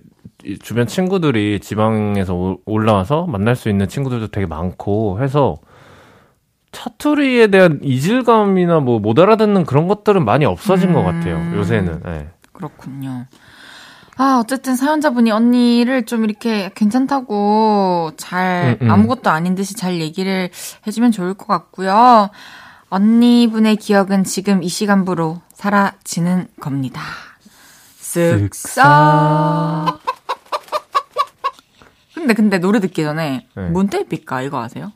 [0.62, 5.56] 주변 친구들이 지방에서 올라와서 만날 수 있는 친구들도 되게 많고 해서
[6.72, 10.94] 차투리에 대한 이질감이나 뭐 못 알아듣는 그런 것들은 많이 없어진 음...
[10.94, 11.56] 것 같아요.
[11.56, 12.02] 요새는.
[12.04, 12.30] 네.
[12.52, 13.26] 그렇군요.
[14.22, 18.90] 아, 어쨌든 사연자분이 언니를 좀 이렇게 괜찮다고 잘 음, 음.
[18.92, 20.48] 아무것도 아닌 듯이 잘 얘기를
[20.86, 22.30] 해주면 좋을 것 같고요.
[22.88, 27.00] 언니분의 기억은 지금 이 시간부로 사라지는 겁니다.
[27.98, 29.98] 쓱싹.
[32.14, 33.68] 근데 근데 노래 듣기 전에 네.
[33.70, 34.92] 문대빛까 이거 아세요?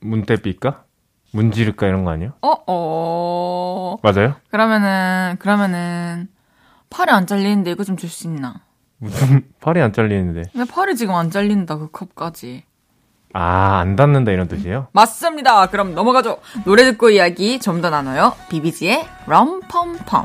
[0.00, 0.84] 문대빛까?
[1.32, 2.32] 문지를까 이런 거 아니에요?
[2.40, 3.96] 어, 어.
[4.02, 4.36] 맞아요?
[4.48, 6.28] 그러면은 그러면은
[6.94, 8.54] 팔이 안 잘리는데 이거 좀 줄 수 있나?
[8.98, 10.50] 무슨 팔이 안 잘리는데?
[10.52, 12.64] 근데 팔이 지금 안 잘린다 그 컵까지.
[13.36, 14.86] 아, 안 닿는다 이런 뜻이에요?
[14.92, 15.66] 맞습니다.
[15.66, 16.38] 그럼 넘어가죠.
[16.64, 18.34] 노래 듣고 이야기 좀 더 나눠요.
[18.48, 20.24] 비비지의 럼펌펌.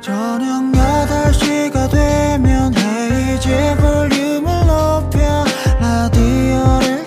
[0.00, 5.44] 저녁 8시가 되면 헤이즈 볼륨을 높여
[5.80, 7.05] 라디오를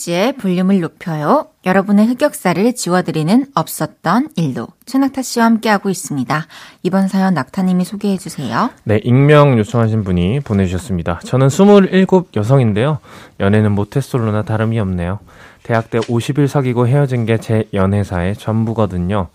[0.00, 6.46] 헤이즈의 볼륨을 높여요 여러분의 흑역사를 지워드리는 없었던 일도 최낙타 씨와 함께하고 있습니다.
[6.82, 8.70] 이번 사연 낙타님이 소개해 주세요.
[8.84, 11.20] 네, 익명 요청하신 분이 보내주셨습니다.
[11.24, 12.98] 저는 27 여성인데요.
[13.40, 15.18] 연애는 모태솔로나 다름이 없네요.
[15.62, 19.28] 대학 때 50일 사귀고 헤어진 게 제 연애사의 전부거든요.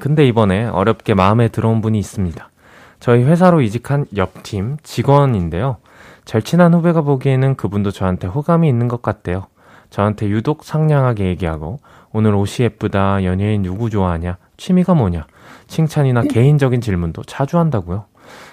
[0.00, 2.50] 근데 이번에 어렵게 마음에 들어온 분이 있습니다.
[2.98, 5.76] 저희 회사로 이직한 옆팀 직원인데요.
[6.24, 9.46] 절친한 후배가 보기에는 그분도 저한테 호감이 있는 것 같대요.
[9.92, 11.78] 저한테 유독 상냥하게 얘기하고
[12.12, 15.26] 오늘 옷이 예쁘다, 연예인 누구 좋아하냐, 취미가 뭐냐,
[15.66, 18.06] 칭찬이나 개인적인 질문도 자주 한다고요.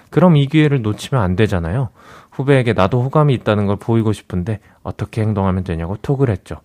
[0.09, 1.89] 그럼 이 기회를 놓치면 안 되잖아요.
[2.31, 6.57] 후배에게 나도 호감이 있다는 걸 보이고 싶은데 어떻게 행동하면 되냐고 톡을 했죠.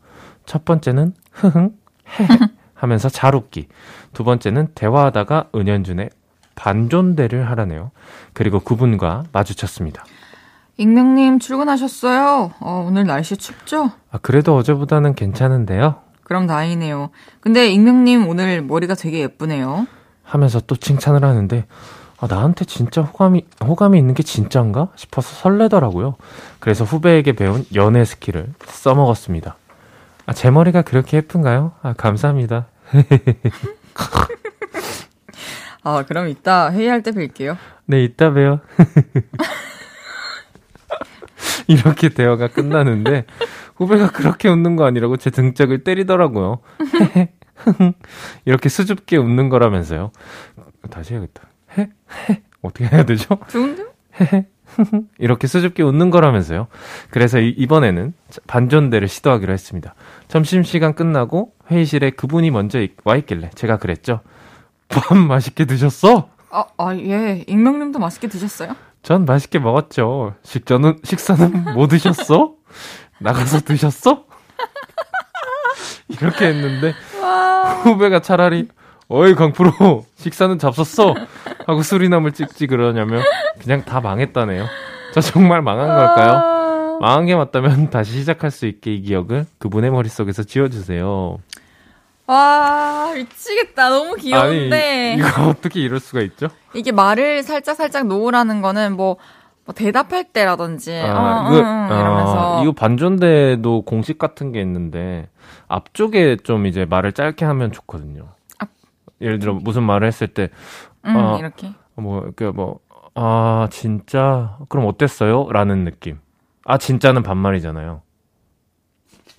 [0.45, 1.71] 첫 번째는 흐흥,
[2.19, 2.39] 헤헤
[2.75, 3.69] 하면서 잘 웃기.
[4.13, 6.11] 두 번째는 대화하다가 은연준의
[6.57, 7.93] 반존대를 하라네요.
[8.33, 10.05] 그리고 그분과 마주쳤습니다.
[10.77, 12.53] 익명님 출근하셨어요?
[12.61, 13.93] 어, 오늘 날씨 춥죠?
[14.11, 15.97] 아, 그래도 어제보다는 괜찮은데요?
[16.25, 17.11] 그럼 다행이네요.
[17.41, 19.87] 근데 익명님 오늘 머리가 되게 예쁘네요.
[20.23, 21.67] 하면서 또 칭찬을 하는데,
[22.19, 24.89] 아, 나한테 진짜 호감이, 호감이 있는 게 진짠가?
[24.97, 26.17] 싶어서 설레더라고요.
[26.59, 29.57] 그래서 후배에게 배운 연애 스킬을 써먹었습니다.
[30.27, 31.73] 아, 제 머리가 그렇게 예쁜가요?
[31.83, 32.67] 아, 감사합니다.
[35.85, 37.59] 아, 그럼 이따 회의할 때 뵐게요.
[37.85, 38.61] 네, 이따 봬요.
[41.69, 43.27] 이렇게 대화가 끝나는데
[43.77, 46.61] 후배가 그렇게 웃는 거 아니라고 제 등짝을 때리더라고요.
[48.45, 50.11] 이렇게 수줍게 웃는 거라면서요.
[50.91, 51.43] 다시 해야겠다.
[51.79, 51.89] 헤?
[52.29, 52.43] 헤?
[52.63, 53.39] 어떻게 해야 되죠?
[53.49, 53.85] 좋은데?
[55.19, 56.67] 이렇게 수줍게 웃는 거라면서요.
[57.11, 58.13] 그래서 이, 번에는
[58.47, 59.95] 반전대를 시도하기로 했습니다.
[60.29, 64.21] 점심시간 끝나고 회의실에 그분이 먼저 와 있길래 제가 그랬죠.
[64.89, 66.29] 밥 맛있게 드셨어?
[66.51, 67.45] 아, 아, 예.
[67.47, 68.77] 익명님도 맛있게 드셨어요?
[69.05, 70.35] 전 맛있게 먹었죠.
[70.43, 72.55] 식전은, 식사는 뭐 드셨어?
[73.21, 74.25] 나가서 드셨어?
[76.09, 76.95] 이렇게 했는데,
[77.85, 78.69] 후배가 차라리,
[79.09, 81.15] 어이, 강프로, 식사는 잡섰어?
[81.67, 83.23] 하고 수리남을 찍지 그러냐면,
[83.61, 84.67] 그냥 다 망했다네요.
[85.13, 86.99] 저 정말 망한 걸까요?
[87.01, 91.39] 망한 게 맞다면 다시 시작할 수 있게 이 기억을 그분의 머릿속에서 지워주세요.
[92.27, 93.91] 와, 미치겠다.
[93.91, 95.13] 너무 귀여운데.
[95.13, 96.49] 아니, 이거 어떻게 이럴 수가 있죠?
[96.75, 99.17] 이게 말을 살짝 살짝 놓으라는 거는 뭐,
[99.65, 102.59] 뭐 대답할 때라든지, 아, 어, 이거, 응, 응, 이러면서.
[102.59, 105.29] 아, 이거 반전대도 공식 같은 게 있는데,
[105.69, 108.29] 앞쪽에 좀 이제 말을 짧게 하면 좋거든요.
[108.59, 108.71] 앞.
[109.21, 110.49] 예를 들어 무슨 말을 했을 때,
[111.05, 111.73] 음, 아, 이렇게.
[111.95, 112.81] 뭐, 그 뭐,
[113.15, 114.57] 아, 진짜?
[114.69, 115.49] 그럼 어땠어요?
[115.51, 116.19] 라는 느낌.
[116.65, 118.01] 아, 진짜는 반말이잖아요.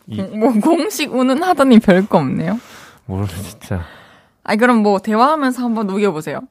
[0.07, 0.21] 이...
[0.21, 2.59] 뭐 공식 우는 하더니 별거 없네요.
[3.05, 3.83] 모르 진짜.
[4.43, 6.41] 아, 그럼 뭐, 대화하면서 한번 녹여보세요.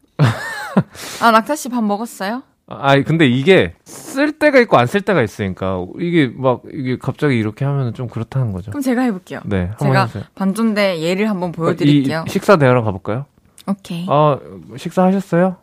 [1.21, 2.43] 아, 낙타 씨 밥 먹었어요?
[2.67, 7.65] 아, 근데 이게 쓸 때가 있고 안 쓸 때가 있으니까 이게 막 이게 갑자기 이렇게
[7.65, 8.71] 하면 좀 그렇다는 거죠.
[8.71, 9.41] 그럼 제가 해볼게요.
[9.45, 10.25] 네, 한번 제가 해보세요.
[10.35, 12.25] 반존대 예를 한번 보여드릴게요.
[12.27, 13.27] 이 식사 대화로 가볼까요?
[13.67, 14.07] 오케이.
[14.09, 14.39] 아,
[14.77, 15.57] 식사하셨어요?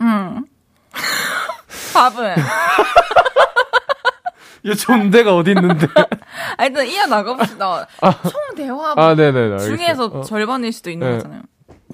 [0.00, 0.44] 음.
[1.94, 2.34] 밥은.
[4.62, 5.86] 이 존대가 어디 있는데?
[6.56, 7.86] 아, 일단 이어나가봅시다.
[8.30, 9.58] 총 대화 아, 네네.
[9.58, 11.16] 중에서 어, 절반일 수도 있는 네.
[11.16, 11.42] 거잖아요.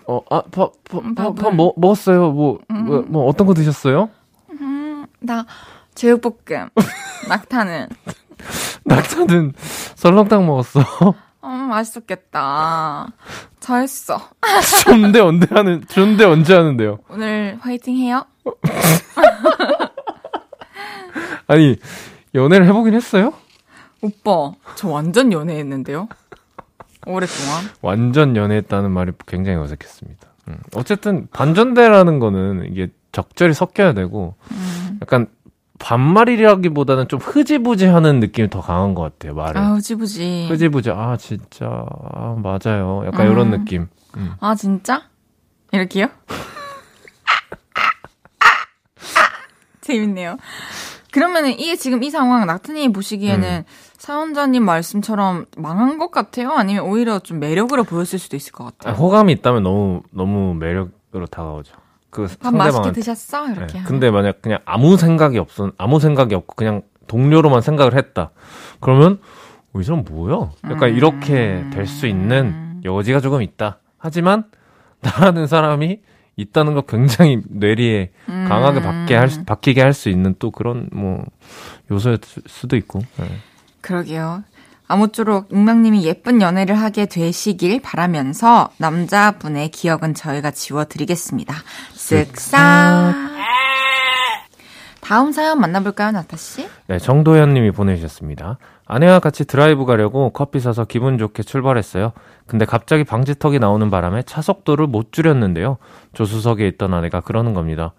[0.08, 1.42] 어, 아, 밥, 밥, 음, 밥, 밥을.
[1.42, 2.30] 밥 먹, 먹었어요.
[2.30, 4.08] 뭐, 뭐, 뭐, 어떤 거 드셨어요?
[4.60, 5.44] 음, 나
[5.94, 6.68] 제육볶음.
[7.28, 7.88] 낙타는.
[8.84, 9.52] 낙타는
[9.96, 10.80] 설렁탕 먹었어.
[11.44, 13.08] 음, 맛있었겠다.
[13.58, 14.20] 잘했어.
[14.84, 16.98] 존대 언제 하는, 존대 언제 하는데요?
[17.08, 18.24] 오늘 화이팅 해요.
[21.48, 21.76] 아니,
[22.34, 23.32] 연애를 해보긴 했어요?
[24.02, 26.08] 오빠, 저 완전 연애했는데요?
[27.06, 27.64] 오랫동안.
[27.82, 30.26] 완전 연애했다는 말이 굉장히 어색했습니다.
[30.48, 30.56] 음.
[30.74, 34.98] 어쨌든 반전대라는 거는 이게 적절히 섞여야 되고 음.
[35.02, 35.26] 약간
[35.78, 39.34] 반말이라기보다는 좀 흐지부지하는 느낌이 더 강한 것 같아요.
[39.34, 40.48] 말을 아, 우지부지.
[40.50, 41.66] 흐지부지 아 진짜
[42.12, 43.04] 아, 맞아요.
[43.06, 43.58] 약간 이런 음.
[43.58, 43.88] 느낌.
[44.16, 44.32] 음.
[44.40, 45.02] 아, 진짜?
[45.72, 46.08] 이렇게요?
[49.82, 50.36] 재밌네요.
[51.16, 53.64] 그러면은 이게 지금 이 상황 낙트님이 보시기에는
[53.96, 56.50] 사연자님 말씀처럼 망한 것 같아요?
[56.52, 58.94] 아니면 오히려 좀 매력으로 보였을 수도 있을 것 아, 같아요?
[58.94, 61.74] 호감이 있다면 너무 너무 매력으로 다가오죠.
[62.10, 62.92] 그 밥 맛있게.
[62.92, 63.48] 드셨어?
[63.50, 63.78] 이렇게.
[63.78, 63.84] 네.
[63.84, 68.30] 근데 만약 그냥 아무 생각이 없어 아무 생각이 없고 그냥 동료로만 생각을 했다.
[68.80, 69.18] 그러면
[69.72, 70.50] 어, 이 사람 뭐야?
[70.64, 70.96] 약간 음.
[70.96, 73.78] 이렇게 될 수 있는 여지가 조금 있다.
[73.96, 74.44] 하지만
[75.00, 76.00] 나라는 사람이
[76.36, 81.24] 있다는 거 굉장히 뇌리에 강하게 받게 할 수, 박히게 할 수 있는 또 그런 뭐
[81.90, 83.00] 요소일 수- 수도 있고.
[83.18, 83.26] 네.
[83.80, 84.42] 그러게요.
[84.88, 91.54] 아무쪼록 익명님이 예쁜 연애를 하게 되시길 바라면서 남자분의 기억은 저희가 지워드리겠습니다.
[91.94, 93.35] 쓱싹.
[95.06, 96.68] 다음 사연 만나볼까요, 나타 씨?
[96.88, 98.58] 네, 정도현 님이 보내주셨습니다.
[98.86, 102.12] 아내와 같이 드라이브 가려고 커피 사서 기분 좋게 출발했어요.
[102.46, 105.78] 근데 갑자기 방지턱이 나오는 바람에 차 속도를 못 줄였는데요.
[106.12, 107.92] 조수석에 있던 아내가 그러는 겁니다.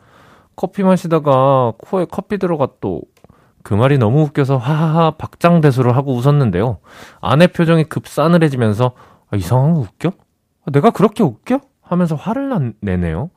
[0.57, 6.79] 커피 마시다가 코에 커피 들어가 또그 말이 너무 웃겨서 하하하 박장대소를 하고 웃었는데요.
[7.21, 8.91] 아내 표정이 급 싸늘해지면서
[9.31, 10.09] 아, 이상한 거 웃겨?
[10.09, 11.61] 아, 내가 그렇게 웃겨?
[11.81, 13.29] 하면서 화를 난- 내네요.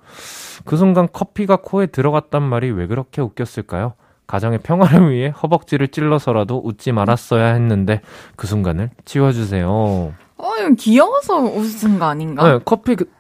[0.65, 3.95] 그 순간 커피가 코에 들어갔단 말이 왜 그렇게 웃겼을까요?
[4.27, 8.01] 가정의 평화를 위해 허벅지를 찔러서라도 웃지 말았어야 했는데
[8.37, 9.69] 그 순간을 지워주세요.
[9.69, 12.51] 어, 이건 귀여워서 웃은 거 아닌가?
[12.53, 13.11] 네, 커피 그-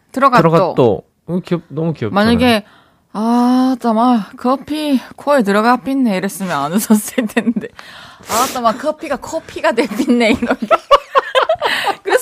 [0.58, 0.74] 또.
[0.74, 2.14] 또 어, 귀엽, 너무 귀엽죠.
[2.14, 2.64] 만약에
[3.12, 7.66] 아, 잠깐만 커피 코에 들어가 pis네 이랬으면 안 웃었을 텐데.
[8.30, 10.66] 아, 잠깐만 커피가 커피가 돼 pis네 이런 게.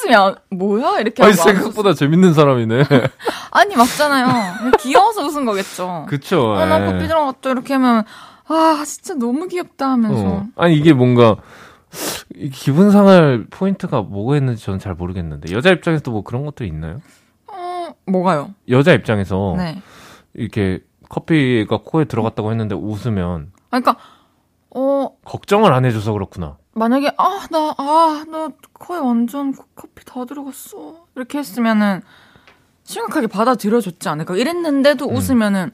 [0.08, 2.84] 그랬으면 뭐야 이렇게 아니 생각보다 재밌는 사람이네.
[3.52, 4.72] 아니 맞잖아요.
[4.78, 6.06] 귀여워서 웃은 거겠죠.
[6.08, 6.52] 그쵸.
[6.52, 6.86] 어, 나 예.
[6.90, 8.04] 커피 들어갔다 이렇게 하면
[8.46, 10.46] 아 진짜 너무 귀엽다 하면서 어.
[10.56, 11.36] 아니 이게 뭔가
[12.34, 17.00] 이 기분 상할 포인트가 뭐가 있는지 저는 잘 모르겠는데 여자 입장에서도 뭐 그런 것들이 있나요?
[17.46, 18.54] 어, 뭐가요?
[18.68, 19.80] 여자 입장에서 네.
[20.34, 23.96] 이렇게 커피가 코에 들어갔다고 했는데 웃으면 아, 그러니까
[24.74, 26.57] 어 걱정을 안 해줘서 그렇구나.
[26.78, 31.06] 만약에 아 나 아나 코에 완전 커피 다 들어갔어.
[31.16, 32.02] 이렇게 했으면은
[32.84, 34.36] 심각하게 받아들여줬지 않을까?
[34.36, 35.72] 이랬는데도 웃으면은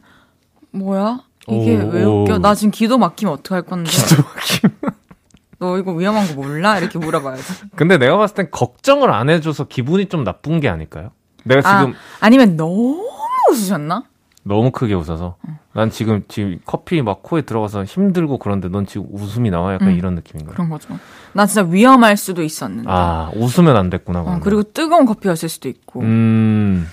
[0.73, 1.21] 뭐야?
[1.49, 2.35] 이게 오, 왜 웃겨?
[2.35, 2.39] 오.
[2.39, 3.91] 나 지금 기도 막히면 어떡할 건데?
[3.91, 4.77] 기도 막히면.
[5.59, 6.79] 너 이거 위험한 거 몰라?
[6.79, 7.43] 이렇게 물어봐야지.
[7.77, 11.11] 근데 내가 봤을 땐 걱정을 안 해줘서 기분이 좀 나쁜 게 아닐까요?
[11.45, 13.07] 내가 아 지금 아니면 너무
[13.51, 14.05] 웃으셨나
[14.45, 15.37] 너무 크게 웃어서
[15.73, 19.95] 난 지금 지금 커피 막 코에 들어가서 힘들고 그런데 넌 지금 웃음이 나와 약간 음.
[19.95, 20.55] 이런 느낌인 거야.
[20.55, 20.99] 그런 거죠
[21.33, 24.21] 나 진짜 위험할 수도 있었는데 아 웃으면 안 됐구나.
[24.21, 24.41] 어.
[24.43, 26.87] 그리고 뜨거운 커피였을 수도 있고 음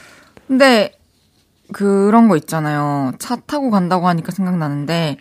[0.48, 0.98] 근데
[1.74, 3.14] 그런 거 있잖아요.
[3.20, 5.18] 차 타고 간다고 하니까 생각나는데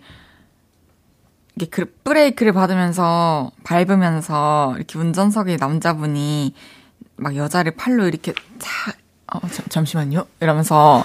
[1.55, 6.53] 이게 그 브레이크를 받으면서 밟으면서 이렇게 운전석에 남자분이
[7.17, 8.95] 막 여자를 팔로 이렇게 탁
[9.33, 11.03] 어, 잠, 잠시만요 이러면서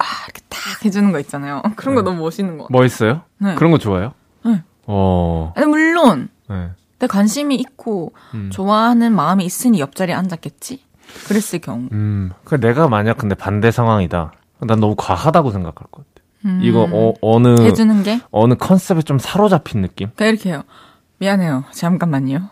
[0.00, 1.62] 아 이렇게 탁 해주는 거 있잖아요.
[1.76, 2.10] 그런 거 네.
[2.10, 2.66] 너무 멋있는 거.
[2.70, 3.22] 뭐 있어요?
[3.38, 3.54] 네.
[3.54, 4.12] 그런 거 좋아요?
[4.44, 4.62] 네.
[4.86, 5.52] 어.
[5.56, 6.70] 아니, 물론 네.
[6.98, 8.50] 내 관심이 있고 음.
[8.50, 10.82] 좋아하는 마음이 있으니 옆자리에 앉았겠지.
[11.26, 11.88] 그랬을 경우.
[11.92, 12.30] 음.
[12.44, 14.32] 그 내가 만약 근데 반대 상황이다.
[14.60, 16.26] 난 너무 과하다고 생각할 것 같아.
[16.44, 20.10] 음, 이거 어, 어느 해주는 게 어느 컨셉에 좀 사로잡힌 느낌?
[20.14, 20.62] 그러니까 이렇게 해요.
[21.18, 21.64] 미안해요.
[21.72, 22.48] 잠깐만요.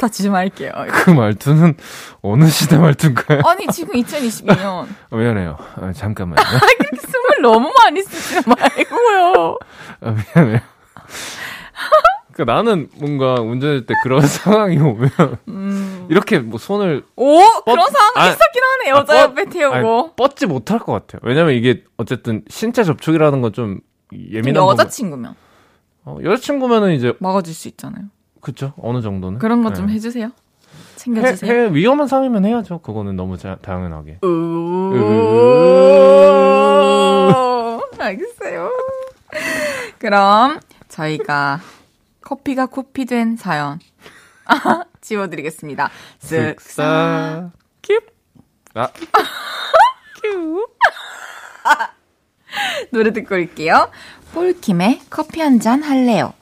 [0.00, 0.72] 다시 좀 할게요.
[0.90, 1.74] 그 말투는
[2.22, 3.42] 어느 시대 말투인가요?
[3.44, 4.86] 아니, 지금 2022년.
[5.10, 5.56] 어, 미안해요.
[5.76, 6.36] 아, 잠깐만요.
[6.78, 9.58] 그렇게 숨을 너무 많이 쓰지 말고요.
[10.00, 10.60] 아, 미안해요.
[12.32, 15.10] 그 나는 뭔가 운전할 때 그런 상황이 오면
[15.48, 20.16] 음, 이렇게 뭐 손을 오 그런 상황 아, 있었긴 하네 여자 아, 옆에 태우고 아니,
[20.16, 21.20] 뻗지 못할 것 같아요.
[21.24, 23.80] 왜냐면 이게 어쨌든 신체 접촉이라는 건 좀
[24.12, 25.34] 예민한 여자친구면.
[26.04, 28.04] 어, 여자친구면은 이제 막아줄 수 있잖아요.
[28.40, 29.94] 그쵸 어느 정도는 그런 거좀 네.
[29.94, 30.26] 해주세요.
[30.26, 30.30] 해,
[30.96, 31.52] 챙겨주세요.
[31.52, 32.80] 해, 위험한 상황이면 해야죠.
[32.80, 34.18] 그거는 너무 자, 당연하게.
[34.22, 34.28] 오~
[37.98, 38.70] 알겠어요.
[39.98, 41.60] 그럼 저희가
[42.22, 43.78] 커피가 코피 된 사연
[45.00, 45.90] 지워드리겠습니다.
[46.20, 47.50] 쓱싹
[47.82, 48.02] 킵.
[48.74, 48.88] 아,
[50.22, 50.66] 큐.
[52.90, 53.90] 노래 듣고 올게요.
[54.34, 56.32] 폴킴의 커피 한 잔 할래요.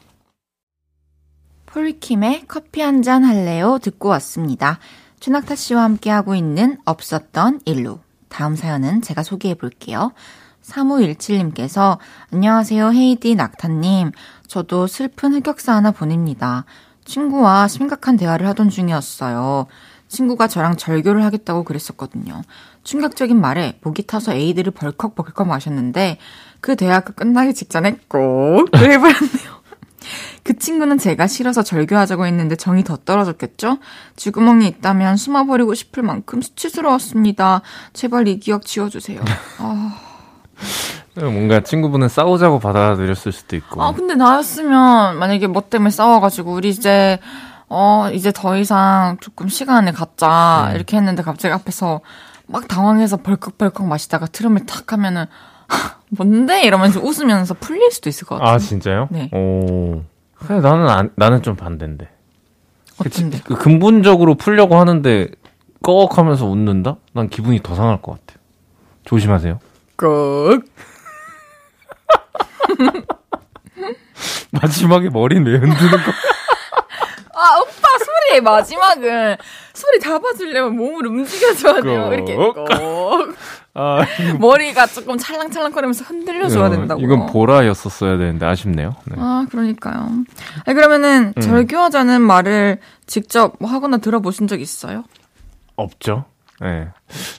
[1.73, 4.79] 폴킴의 커피 한 잔 할래요 듣고 왔습니다.
[5.21, 7.99] 최낙타 씨와 함께하고 있는 없었던 일루.
[8.29, 10.12] 다음 사연은 제가 소개해 볼게요.
[10.62, 11.99] 3517님께서
[12.33, 14.12] 안녕하세요 헤이디 낙타님.
[14.47, 16.64] 저도 슬픈 흑역사 하나 보냅니다.
[17.05, 19.66] 친구와 심각한 대화를 하던 중이었어요.
[20.09, 22.43] 친구가 저랑 절교를 하겠다고 그랬었거든요.
[22.83, 26.19] 충격적인 말에 목이 타서 에이드를 벌컥벌컥 마셨는데
[26.61, 29.58] 그 대화가 끝나기 직전에 꼭 그래버렸네요.
[30.49, 33.76] 그 친구는 제가 싫어서 절교하자고 했는데 정이 더 떨어졌겠죠?
[34.16, 37.61] 쥐구멍이 있다면 숨어버리고 싶을 만큼 수치스러웠습니다.
[37.92, 39.20] 제발 이 기억 지워주세요.
[39.59, 39.99] 아,
[41.16, 43.82] 뭔가 친구분은 싸우자고 받아들였을 수도 있고.
[43.82, 47.18] 아, 근데 나였으면 만약에 뭐 때문에 싸워가지고 우리 이제
[47.68, 50.76] 어 이제 더 이상 조금 시간을 갖자 음.
[50.76, 52.01] 이렇게 했는데 갑자기 앞에서
[52.46, 55.26] 막 당황해서 벌컥벌컥 마시다가 트럼을 탁 하면은
[55.68, 58.55] 하, 뭔데 이러면서 웃으면서 풀릴 수도 있을 것 같아요.
[58.55, 59.09] 아 진짜요?
[59.11, 59.28] 네.
[59.34, 60.05] 오.
[60.39, 62.09] 근데 나는 안, 나는 좀 반대인데.
[62.99, 63.41] 어떤데?
[63.45, 65.28] 그 근본적으로 풀려고 하는데
[65.82, 66.97] 꺽하면서 웃는다?
[67.12, 68.39] 난 기분이 더 상할 것 같아요.
[69.05, 69.61] 조심하세요.
[69.97, 70.62] 꼭
[74.51, 76.12] 마지막에 머리는 왜 흔드는 거?
[77.34, 79.36] 아, 오빠 소리의 마지막은
[79.72, 82.05] 소리 잡아주려면 몸을 움직여줘야 돼요.
[82.05, 82.12] 꼭.
[82.12, 82.57] 이렇게 꼭.
[83.81, 84.01] 아,
[84.41, 87.01] 머리가 조금 찰랑찰랑거리면서 흔들려줘야 어, 된다고.
[87.01, 88.95] 이건 보라였었어야 되는데 아쉽네요.
[89.07, 89.16] 네.
[89.18, 90.09] 아, 그러니까요.
[90.66, 91.41] 아니, 그러면은 음.
[91.41, 95.05] 절교하자는 말을 직접 뭐 하거나 들어보신 적 있어요?
[95.76, 96.24] 없죠.
[96.61, 96.89] 네.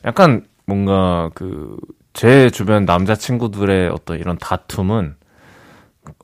[0.06, 1.78] 약간 뭔가 그
[2.14, 5.16] 제 주변 남자 친구들의 어떤 이런 다툼은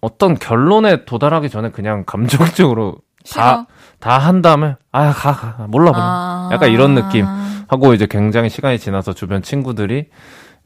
[0.01, 2.97] 어떤 결론에 도달하기 전에 그냥 감정적으로
[3.31, 3.65] 다.
[3.99, 6.49] 다 한 다음에 아가 가 몰라 그냥 아.
[6.51, 7.25] 약간 이런 느낌
[7.67, 10.09] 하고 이제 굉장히 시간이 지나서 주변 친구들이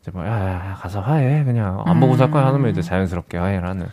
[0.02, 3.68] 이제 뭐 야, 야, 가서 화해 그냥 안 보고 살 거야 하면 이제 자연스럽게 화해를
[3.68, 3.88] 하는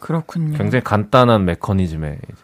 [0.00, 0.56] 그렇군요.
[0.58, 2.42] 굉장히 간단한 메커니즘에 이제.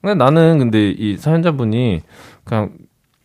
[0.00, 2.00] 근데 나는 근데 이 사연자분이
[2.44, 2.70] 그냥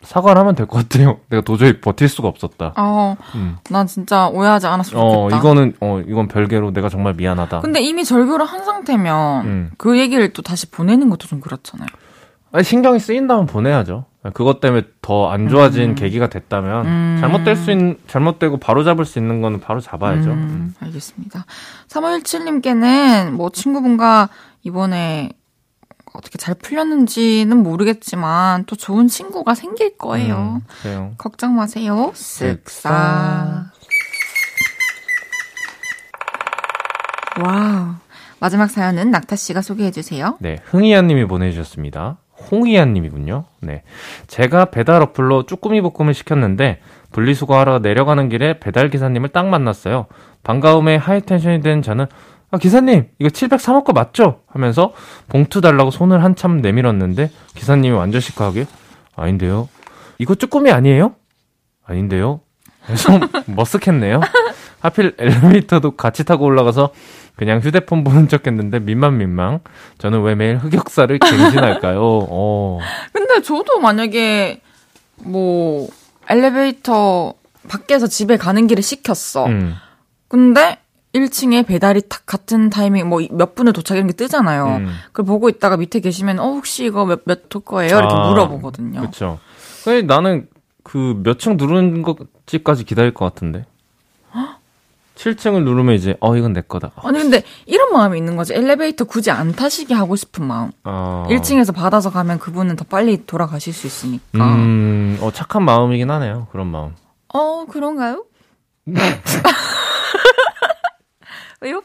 [0.02, 1.20] 사과를 하면 될 것 같아요.
[1.30, 2.74] 내가 도저히 버틸 수가 없었다.
[2.78, 3.58] 어, 음.
[3.72, 5.38] 난 진짜 오해하지 않았으면 어 좋겠다.
[5.38, 7.62] 이거는 어 이건 별개로 내가 정말 미안하다.
[7.62, 9.72] 근데 이미 절교를 한 상태면 음.
[9.78, 11.88] 그 얘기를 또 다시 보내는 것도 좀 그렇잖아요.
[12.52, 14.06] 아니, 신경이 쓰인다면 보내야죠.
[14.34, 17.18] 그것 때문에 더 안 좋아진 계기가 됐다면 음.
[17.20, 20.32] 잘못될 수 있는 잘못되고 바로 잡을 수 있는 거는 바로 잡아야죠.
[20.32, 20.76] 음, 음.
[20.80, 21.46] 알겠습니다.
[21.90, 24.30] 3517님께는 뭐 친구분과
[24.64, 25.30] 이번에
[26.14, 30.62] 어떻게 잘 풀렸는지는 모르겠지만 또 좋은 친구가 생길 거예요.
[30.62, 31.14] 음, 그래요.
[31.18, 32.12] 걱정 마세요.
[32.14, 33.66] 쓱싹.
[37.42, 37.96] 와우.
[38.40, 40.38] 마지막 사연은 낙타 씨가 소개해 주세요.
[40.40, 42.18] 네, 흥이한 님이 보내 주셨습니다.
[42.52, 43.46] 홍이한 님이군요.
[43.62, 43.84] 네.
[44.28, 46.80] 제가 배달 어플로 쭈꾸미 볶음을 시켰는데
[47.12, 50.08] 분리수거하러 내려가는 길에 배달 기사님을 딱 만났어요.
[50.44, 52.08] 반가움에 하이텐션이 된 저는
[52.52, 54.42] 아, 기사님, 이거 703호 거 맞죠?
[54.48, 54.94] 하면서
[55.28, 58.66] 봉투 달라고 손을 한참 내밀었는데 기사님이 완전 시크하게
[59.16, 59.68] 아닌데요.
[60.20, 61.16] 이거 쭈꾸미 아니에요?
[61.86, 62.42] 아닌데요.
[62.86, 63.20] 그래서
[63.50, 64.22] 머쓱했네요.
[64.80, 66.92] 하필 엘리베이터도 같이 타고 올라가서
[67.36, 69.60] 그냥 휴대폰 보는 척 했는데 민망 민망.
[69.98, 72.00] 저는 왜 매일 흑역사를 갱신할까요?
[72.30, 72.80] 어.
[73.14, 74.62] 근데 저도 만약에
[75.24, 75.88] 뭐
[76.30, 77.34] 엘리베이터
[77.68, 79.46] 밖에서 집에 가는 길에 시켰어.
[79.48, 79.76] 음.
[80.28, 80.78] 근데
[81.14, 84.78] 1층에 배달이 딱 같은 타이밍 뭐 몇 분에 도착 이런 게 뜨잖아요.
[84.82, 84.88] 음.
[85.08, 87.98] 그걸 보고 있다가 밑에 계시면 어 혹시 이거 몇몇호 거예요?
[87.98, 89.02] 이렇게 아, 물어보거든요.
[89.02, 89.40] 그쵸.
[89.84, 90.48] 근데 나는
[90.84, 93.66] 그 몇 층 누르는 것까지 기다릴 것 같은데.
[95.16, 96.92] 7층을 누르면 이제 어 이건 내 거다.
[96.98, 98.54] 아니 근데 이런 마음이 있는 거지.
[98.54, 100.72] 엘리베이터 굳이 안 타시게 하고 싶은 마음.
[100.84, 101.26] 어.
[101.30, 104.24] 1층에서 받아서 가면 그분은 더 빨리 돌아가실 수 있으니까.
[104.46, 106.48] 음, 어 착한 마음이긴 하네요.
[106.52, 106.94] 그런 마음.
[107.34, 108.26] 어 그런가요?
[111.62, 111.82] 왜요?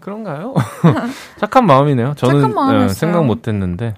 [0.00, 0.54] 그런가요?
[1.38, 2.14] 착한 마음이네요.
[2.16, 2.88] 저는 착한 마음이었어요.
[2.88, 3.94] 예, 생각 못 했는데.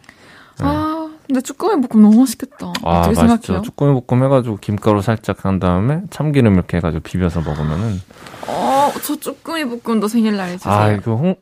[0.61, 0.90] 아
[1.31, 2.73] 근데 쭈꾸미 볶음 너무 맛있겠다.
[2.83, 3.15] 아, 어떻게.
[3.15, 3.63] 생각해요?
[3.63, 8.01] 쭈꾸미 볶음 해가지고 김가루 살짝 한 다음에 참기름 이렇게 해가지고 비벼서 먹으면은.
[8.49, 10.75] 어 저 쭈꾸미 볶음도 생일날 해주세요.
[10.75, 11.37] 아, 이거 홍,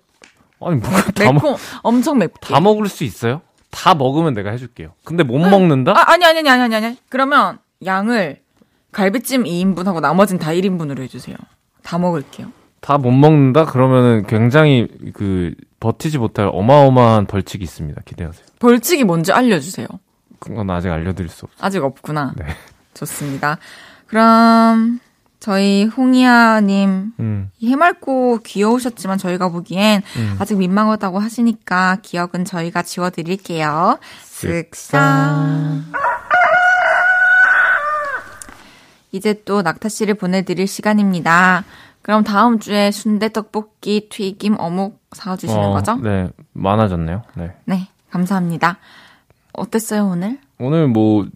[0.61, 2.35] 아니, 뭐가 다, 먹, 매콤 엄청 맵게.
[2.43, 3.41] 다 먹을 수 있어요?
[3.71, 4.91] 다 먹으면 내가 해줄게요.
[5.05, 5.93] 근데 못 먹는다?
[5.93, 6.99] 아, 아니, 아니, 아니, 아니, 아니.
[7.09, 8.41] 그러면 양을
[8.93, 11.37] 갈비찜 2인분하고 나머지는 다 1인분으로 해주세요.
[11.83, 12.49] 다 먹을게요.
[12.81, 13.65] 다 못 먹는다?
[13.65, 18.03] 그러면은 굉장히 그 버티지 못할 어마어마한 벌칙이 있습니다.
[18.05, 18.47] 기대하세요.
[18.59, 19.87] 벌칙이 뭔지 알려주세요.
[20.41, 21.59] 그건 아직 알려드릴 수 없어요.
[21.67, 22.35] 아직 없구나.
[22.37, 22.47] 네.
[22.95, 23.59] 좋습니다.
[24.07, 25.01] 그럼
[25.41, 30.37] 저희 홍이아님 음, 해맑고 귀여우셨지만 저희가 보기엔 음.
[30.41, 33.99] 아직 민망하다고 하시니까 기억은 저희가 지워드릴게요.
[34.25, 35.83] 쓱싹.
[39.13, 41.65] 이제 또 낙타 씨를 보내드릴 시간입니다.
[42.03, 45.97] 그럼 다음 주에 순대 떡볶이 튀김 어묵 사주시는 어, 거죠?
[45.97, 47.23] 네, 많아졌네요.
[47.35, 47.53] 네.
[47.65, 48.79] 네, 감사합니다.
[49.53, 50.39] 어땠어요 오늘?
[50.59, 51.27] 오늘 뭐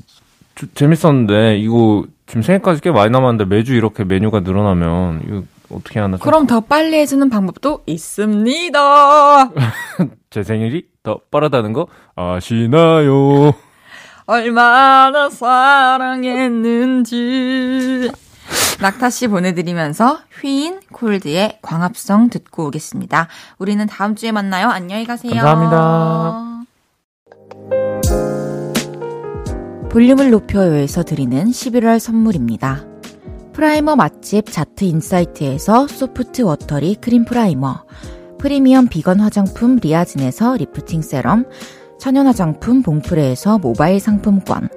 [0.55, 5.43] 주- 재밌었는데 이거 지금 생일까지 꽤 많이 남았는데 매주 이렇게 메뉴가 늘어나면 이거
[5.75, 9.51] 어떻게 하나 좀- 그럼 더 빨리 해주는 방법도 있습니다.
[10.31, 13.53] 제 생일이 더 빠르다는 거 아시나요?
[14.27, 15.29] 얼마나
[16.73, 18.11] 사랑했는지.
[18.81, 23.29] 낙타 씨 보내드리면서 휘인 콜드의 광합성 듣고 오겠습니다.
[23.59, 24.69] 우리는 다음 주에 만나요.
[24.69, 25.33] 안녕히 가세요.
[25.35, 26.53] 감사합니다.
[29.91, 32.87] 볼륨을 높여요에서 드리는 11월 선물입니다.
[33.53, 37.85] 프라이머 맛집 자트 인사이트에서 소프트 워터리 크림 프라이머,
[38.39, 41.45] 프리미엄 비건 화장품 리아진에서 리프팅 세럼,
[42.03, 44.69] 천연 화장품 봉프레에서 모바일 상품권,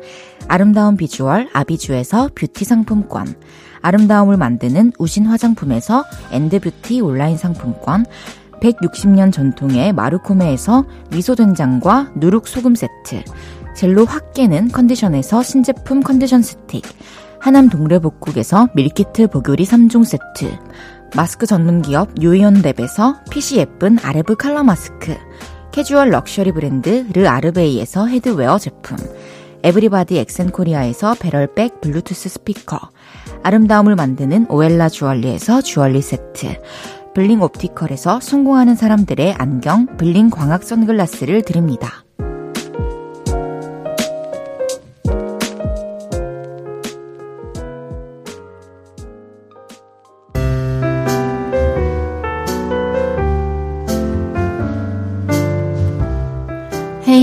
[0.47, 3.26] 아름다운 비주얼 아비주에서 뷰티 상품권,
[3.82, 8.05] 아름다움을 만드는 우신 화장품에서 엔드뷰티 온라인 상품권,
[8.61, 13.23] 160년 전통의 마루코메에서 미소된장과 누룩소금 세트,
[13.76, 16.84] 젤로 확 깨는 컨디션에서 신제품 컨디션 스틱,
[17.39, 20.59] 하남 동래복국에서 밀키트 보교리 3종 세트,
[21.15, 25.17] 마스크 전문 기업 유이온랩에서 핏이 예쁜 아레브 칼라 마스크,
[25.76, 28.95] 캐주얼 럭셔리 브랜드 르 아르베이에서 헤드웨어 제품,
[29.61, 32.80] 에브리바디 엑센코리아에서 배럴백 블루투스 스피커,
[33.43, 36.61] 아름다움을 만드는 오엘라 주얼리에서 주얼리 세트,
[37.13, 42.05] 블링 옵티컬에서 성공하는 사람들의 안경 블링 광학 선글라스를 드립니다.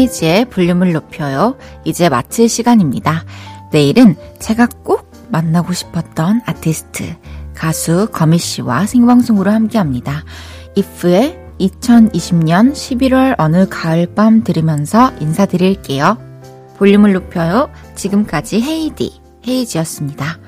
[0.03, 1.57] 헤이지의 볼륨을 높여요.
[1.85, 3.25] 이제 마칠 시간입니다.
[3.71, 7.17] 내일은 제가 꼭 만나고 싶었던 아티스트,
[7.55, 10.25] 가수 거미 씨와 생방송으로 함께 합니다.
[10.75, 16.19] 이프의 2020년 11월 어느 가을밤 들으면서 인사드릴게요.
[16.77, 17.71] 볼륨을 높여요.
[17.95, 20.39] 지금까지 헤이디, 헤이지였습니다.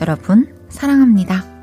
[0.00, 1.59] 여러분, 사랑합니다.